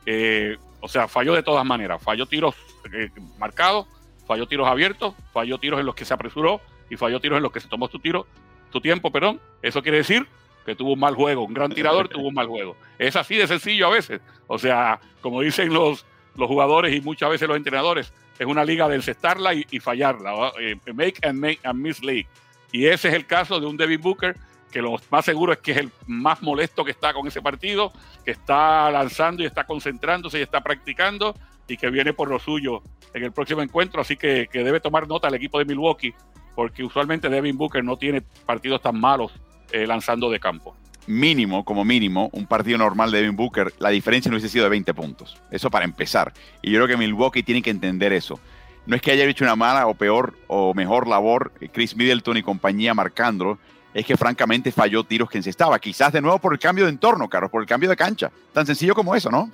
eh, 0.07 0.57
o 0.81 0.89
sea, 0.89 1.09
falló 1.09 1.35
de 1.35 1.43
todas 1.43 1.65
maneras, 1.65 2.01
falló 2.01 2.27
tiros 2.27 2.55
eh, 2.93 3.11
marcados 3.39 3.87
falló 4.31 4.47
tiros 4.47 4.69
abiertos, 4.69 5.15
falló 5.33 5.59
tiros 5.59 5.81
en 5.81 5.87
los 5.87 5.97
que 5.97 6.05
se 6.05 6.15
apresuró 6.15 6.61
y 6.89 6.97
falló 6.97 7.19
tiros 7.19 7.39
en 7.39 7.43
los 7.43 7.51
que 7.51 7.59
se 7.59 7.67
tomó 7.67 7.89
su 7.89 7.99
tiro, 7.99 8.29
tu 8.71 8.81
tiempo, 8.81 9.11
perdón. 9.11 9.41
Eso 9.61 9.83
quiere 9.83 9.99
decir 9.99 10.25
que 10.65 10.77
tuvo 10.77 10.93
un 10.93 11.01
mal 11.01 11.17
juego, 11.17 11.43
un 11.43 11.53
gran 11.53 11.73
tirador 11.73 12.09
tuvo 12.09 12.29
un 12.29 12.35
mal 12.35 12.47
juego. 12.47 12.77
Es 12.97 13.17
así 13.17 13.35
de 13.35 13.49
sencillo 13.49 13.89
a 13.89 13.91
veces. 13.91 14.21
O 14.47 14.57
sea, 14.57 15.01
como 15.21 15.41
dicen 15.41 15.75
los, 15.75 16.07
los 16.37 16.47
jugadores 16.47 16.95
y 16.95 17.01
muchas 17.01 17.29
veces 17.29 17.49
los 17.49 17.57
entrenadores, 17.57 18.13
es 18.39 18.47
una 18.47 18.65
liga 18.65 18.89
de 18.89 18.95
encestarla 18.95 19.53
y, 19.53 19.67
y 19.69 19.81
fallarla. 19.81 20.53
Eh, 20.61 20.77
make 20.95 21.17
and 21.25 21.41
make 21.41 21.59
and 21.65 21.81
miss 21.81 22.01
league. 22.01 22.29
Y 22.71 22.87
ese 22.87 23.09
es 23.09 23.15
el 23.15 23.27
caso 23.27 23.59
de 23.59 23.67
un 23.67 23.77
Devin 23.77 24.01
Booker 24.01 24.37
que 24.71 24.81
lo 24.81 24.97
más 25.11 25.25
seguro 25.25 25.53
es 25.53 25.59
que 25.59 25.73
es 25.73 25.79
el 25.79 25.91
más 26.07 26.43
molesto 26.43 26.85
que 26.85 26.91
está 26.91 27.13
con 27.13 27.27
ese 27.27 27.43
partido, 27.43 27.93
que 28.25 28.31
está 28.31 28.91
lanzando 28.91 29.43
y 29.43 29.47
está 29.47 29.65
concentrándose 29.65 30.39
y 30.39 30.43
está 30.43 30.61
practicando 30.61 31.35
y 31.69 31.77
que 31.77 31.91
viene 31.91 32.13
por 32.13 32.29
lo 32.29 32.39
suyo 32.39 32.83
en 33.15 33.25
el 33.25 33.33
próximo 33.33 33.63
encuentro, 33.63 34.01
así 34.01 34.17
que, 34.17 34.49
que 34.51 34.65
debe 34.65 34.81
tomar 34.81 35.09
nota 35.09 35.29
el 35.29 35.35
equipo 35.35 35.59
de 35.59 35.65
Milwaukee, 35.65 36.15
porque 36.55 36.85
usualmente 36.85 37.29
Devin 37.29 37.57
Booker 37.57 37.83
no 37.85 37.97
tiene 37.97 38.23
partidos 38.47 38.83
tan 38.83 38.99
malos 38.99 39.33
eh, 39.73 39.87
lanzando 39.87 40.31
de 40.31 40.41
campo. 40.41 40.77
Mínimo, 41.07 41.65
como 41.65 41.85
mínimo, 41.85 42.29
un 42.33 42.47
partido 42.47 42.79
normal 42.79 43.11
de 43.11 43.19
Devin 43.19 43.37
Booker, 43.37 43.73
la 43.79 43.89
diferencia 43.91 44.31
no 44.31 44.37
hubiese 44.37 44.49
sido 44.49 44.65
de 44.65 44.71
20 44.71 44.95
puntos. 44.95 45.39
Eso 45.51 45.71
para 45.71 45.85
empezar. 45.85 46.33
Y 46.63 46.71
yo 46.71 46.79
creo 46.79 46.89
que 46.89 46.97
Milwaukee 46.97 47.43
tiene 47.43 47.63
que 47.63 47.71
entender 47.71 48.13
eso. 48.13 48.39
No 48.87 48.97
es 48.97 49.03
que 49.03 49.13
haya 49.13 49.25
hecho 49.25 49.45
una 49.45 49.57
mala 49.57 49.87
o 49.87 49.95
peor 49.95 50.35
o 50.47 50.75
mejor 50.75 51.09
labor 51.09 51.53
eh, 51.61 51.69
Chris 51.73 51.97
Middleton 51.97 52.37
y 52.37 52.43
compañía 52.43 52.95
marcándolo, 52.95 53.59
es 53.93 54.07
que 54.07 54.17
francamente 54.17 54.73
falló 54.73 55.05
tiros 55.05 55.29
que 55.29 55.39
encestaba. 55.39 55.79
Quizás 55.79 56.13
de 56.13 56.21
nuevo 56.21 56.39
por 56.39 56.53
el 56.53 56.59
cambio 56.59 56.85
de 56.85 56.91
entorno, 56.91 57.29
Carlos, 57.29 57.51
por 57.51 57.63
el 57.63 57.69
cambio 57.69 57.91
de 57.91 57.97
cancha. 57.97 58.31
Tan 58.53 58.67
sencillo 58.67 58.95
como 58.95 59.15
eso, 59.15 59.31
¿no? 59.31 59.51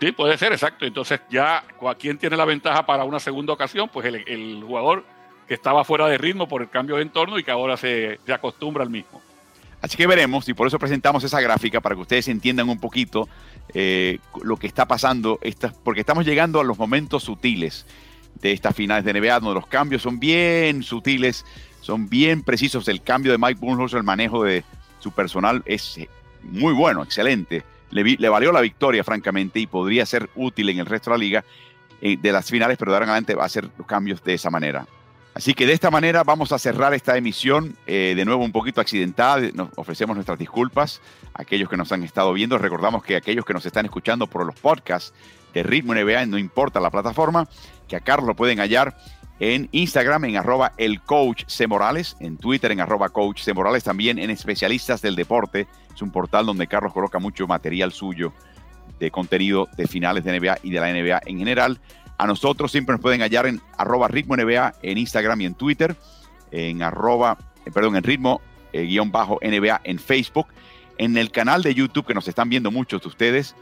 Sí, 0.00 0.12
puede 0.12 0.36
ser, 0.38 0.52
exacto. 0.52 0.84
Entonces 0.84 1.20
ya, 1.30 1.64
¿quién 1.98 2.18
tiene 2.18 2.36
la 2.36 2.44
ventaja 2.44 2.84
para 2.84 3.04
una 3.04 3.20
segunda 3.20 3.52
ocasión? 3.52 3.88
Pues 3.92 4.06
el, 4.06 4.62
jugador 4.62 5.04
que 5.46 5.54
estaba 5.54 5.84
fuera 5.84 6.06
de 6.06 6.18
ritmo 6.18 6.48
por 6.48 6.62
el 6.62 6.70
cambio 6.70 6.96
de 6.96 7.02
entorno 7.02 7.38
y 7.38 7.44
que 7.44 7.50
ahora 7.50 7.76
se, 7.76 8.18
acostumbra 8.32 8.82
al 8.82 8.90
mismo. 8.90 9.20
Así 9.82 9.98
que 9.98 10.06
veremos, 10.06 10.48
y 10.48 10.54
por 10.54 10.66
eso 10.66 10.78
presentamos 10.78 11.22
esa 11.24 11.40
gráfica 11.42 11.82
para 11.82 11.94
que 11.94 12.00
ustedes 12.00 12.28
entiendan 12.28 12.70
un 12.70 12.80
poquito 12.80 13.28
eh, 13.74 14.18
lo 14.42 14.56
que 14.56 14.66
está 14.66 14.86
pasando, 14.86 15.38
porque 15.82 16.00
estamos 16.00 16.24
llegando 16.24 16.58
a 16.58 16.64
los 16.64 16.78
momentos 16.78 17.24
sutiles 17.24 17.86
de 18.40 18.52
estas 18.52 18.74
finales 18.74 19.04
de 19.04 19.12
NBA, 19.12 19.40
donde 19.40 19.54
los 19.54 19.66
cambios 19.66 20.02
son 20.02 20.18
bien 20.18 20.82
sutiles, 20.82 21.44
son 21.84 22.08
bien 22.08 22.42
precisos. 22.42 22.88
El 22.88 23.02
cambio 23.02 23.32
de 23.32 23.38
Mike 23.38 23.60
Budenholzer, 23.60 23.98
el 23.98 24.04
manejo 24.04 24.44
de 24.44 24.64
su 25.00 25.12
personal 25.12 25.62
es 25.66 25.98
muy 26.42 26.72
bueno, 26.72 27.02
excelente 27.02 27.62
le, 28.02 28.28
valió 28.28 28.52
la 28.52 28.60
victoria, 28.60 29.04
francamente, 29.04 29.60
y 29.60 29.66
podría 29.66 30.04
ser 30.04 30.28
útil 30.34 30.68
en 30.68 30.80
el 30.80 30.86
resto 30.86 31.10
de 31.10 31.16
la 31.16 31.20
liga 31.20 31.44
eh, 32.00 32.16
de 32.20 32.32
las 32.32 32.50
finales, 32.50 32.76
pero 32.76 32.90
de 32.90 32.96
ahora 32.96 33.06
en 33.06 33.10
adelante 33.10 33.34
va 33.34 33.44
a 33.44 33.46
hacer 33.46 33.68
los 33.78 33.86
cambios 33.86 34.22
de 34.24 34.34
esa 34.34 34.50
manera. 34.50 34.86
Así 35.34 35.54
que 35.54 35.66
de 35.66 35.72
esta 35.72 35.90
manera 35.90 36.22
vamos 36.22 36.52
a 36.52 36.58
cerrar 36.58 36.94
esta 36.94 37.16
emisión, 37.16 37.76
eh, 37.86 38.14
de 38.16 38.24
nuevo 38.24 38.44
un 38.44 38.52
poquito 38.52 38.80
accidentada, 38.80 39.48
nos 39.52 39.68
ofrecemos 39.76 40.14
nuestras 40.16 40.38
disculpas 40.38 41.00
a 41.34 41.42
aquellos 41.42 41.68
que 41.68 41.76
nos 41.76 41.90
han 41.92 42.04
estado 42.04 42.32
viendo, 42.32 42.58
recordamos 42.58 43.02
que 43.02 43.16
aquellos 43.16 43.44
que 43.44 43.52
nos 43.52 43.66
están 43.66 43.84
escuchando 43.84 44.26
por 44.26 44.44
los 44.44 44.54
podcasts 44.56 45.12
de 45.52 45.62
Ritmo 45.62 45.94
NBA, 45.94 46.26
no 46.26 46.38
importa 46.38 46.80
la 46.80 46.90
plataforma, 46.90 47.48
que 47.88 47.96
a 47.96 48.00
Carlos 48.00 48.28
lo 48.28 48.34
pueden 48.34 48.58
hallar 48.58 48.96
en 49.52 49.68
Instagram 49.72 50.24
en 50.24 50.36
arroba 50.38 50.72
el 50.78 51.02
en 52.18 52.36
Twitter 52.38 52.72
en 52.72 52.80
arroba 52.80 53.10
coach 53.10 53.44
también 53.84 54.18
en 54.18 54.30
especialistas 54.30 55.02
del 55.02 55.16
deporte. 55.16 55.66
Es 55.94 56.00
un 56.00 56.10
portal 56.10 56.46
donde 56.46 56.66
Carlos 56.66 56.94
coloca 56.94 57.18
mucho 57.18 57.46
material 57.46 57.92
suyo 57.92 58.32
de 58.98 59.10
contenido 59.10 59.68
de 59.76 59.86
finales 59.86 60.24
de 60.24 60.40
NBA 60.40 60.60
y 60.62 60.70
de 60.70 60.80
la 60.80 60.90
NBA 60.90 61.20
en 61.26 61.38
general. 61.38 61.78
A 62.16 62.26
nosotros 62.26 62.72
siempre 62.72 62.94
nos 62.94 63.02
pueden 63.02 63.20
hallar 63.20 63.44
en 63.44 63.60
arroba 63.76 64.08
ritmo 64.08 64.34
NBA 64.34 64.76
en 64.80 64.96
Instagram 64.96 65.42
y 65.42 65.44
en 65.44 65.54
Twitter, 65.54 65.94
en 66.50 66.82
arroba, 66.82 67.36
eh, 67.66 67.70
perdón, 67.70 67.96
en 67.96 68.02
ritmo 68.02 68.40
eh, 68.72 68.84
guion 68.86 69.12
bajo 69.12 69.38
NBA 69.42 69.82
en 69.84 69.98
Facebook, 69.98 70.46
en 70.96 71.18
el 71.18 71.30
canal 71.30 71.62
de 71.62 71.74
YouTube 71.74 72.06
que 72.06 72.14
nos 72.14 72.28
están 72.28 72.48
viendo 72.48 72.70
muchos 72.70 73.02
de 73.02 73.08
ustedes, 73.08 73.54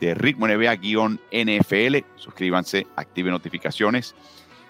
de 0.00 0.14
ritmo 0.14 0.48
NBA 0.48 0.74
guion 0.74 1.20
NFL. 1.30 1.98
Suscríbanse, 2.16 2.88
activen 2.96 3.30
notificaciones 3.30 4.16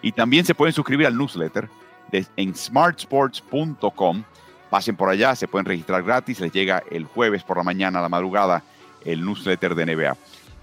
y 0.03 0.13
también 0.13 0.45
se 0.45 0.55
pueden 0.55 0.73
suscribir 0.73 1.07
al 1.07 1.17
newsletter 1.17 1.69
en 2.37 2.55
smartsports.com. 2.55 4.25
Pasen 4.71 4.97
por 4.97 5.09
allá, 5.09 5.35
se 5.35 5.49
pueden 5.49 5.67
registrar 5.67 6.03
gratis. 6.03 6.41
Les 6.41 6.53
llega 6.53 6.83
el 6.91 7.05
jueves 7.05 7.43
por 7.43 7.57
la 7.57 7.63
mañana 7.63 7.99
a 7.99 8.03
la 8.03 8.09
madrugada 8.09 8.63
el 9.05 9.25
newsletter 9.25 9.75
de 9.75 9.87
NBA. 9.87 10.17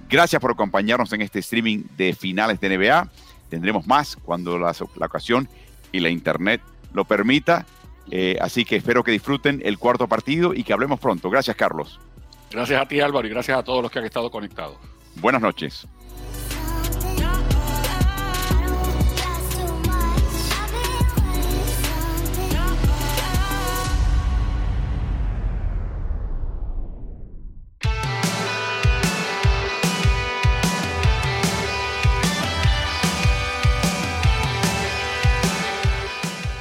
Gracias 0.10 0.40
por 0.40 0.52
acompañarnos 0.52 1.12
en 1.14 1.22
este 1.22 1.40
streaming 1.40 1.84
de 1.98 2.14
finales 2.14 2.60
de 2.60 2.78
NBA. 2.78 3.10
Tendremos 3.50 3.88
más 3.88 4.16
cuando 4.16 4.58
la, 4.60 4.74
ocasión 5.06 5.48
y 5.92 6.00
la 6.00 6.10
internet 6.10 6.62
lo 6.94 7.06
permita. 7.06 7.66
Eh, 8.12 8.38
así 8.40 8.66
que 8.66 8.76
espero 8.76 9.04
que 9.04 9.12
disfruten 9.12 9.62
el 9.66 9.80
cuarto 9.80 10.08
partido 10.08 10.54
y 10.54 10.64
que 10.64 10.74
hablemos 10.74 11.00
pronto. 11.00 11.30
Gracias, 11.30 11.56
Carlos. 11.56 12.00
Gracias 12.52 12.80
a 12.80 12.88
ti, 12.88 13.00
Álvaro, 13.00 13.28
y 13.28 13.32
gracias 13.32 13.58
a 13.58 13.64
todos 13.64 13.82
los 13.82 13.92
que 13.92 14.00
han 14.00 14.06
estado 14.06 14.30
conectados. 14.30 14.78
Buenas 15.16 15.42
noches. 15.42 15.88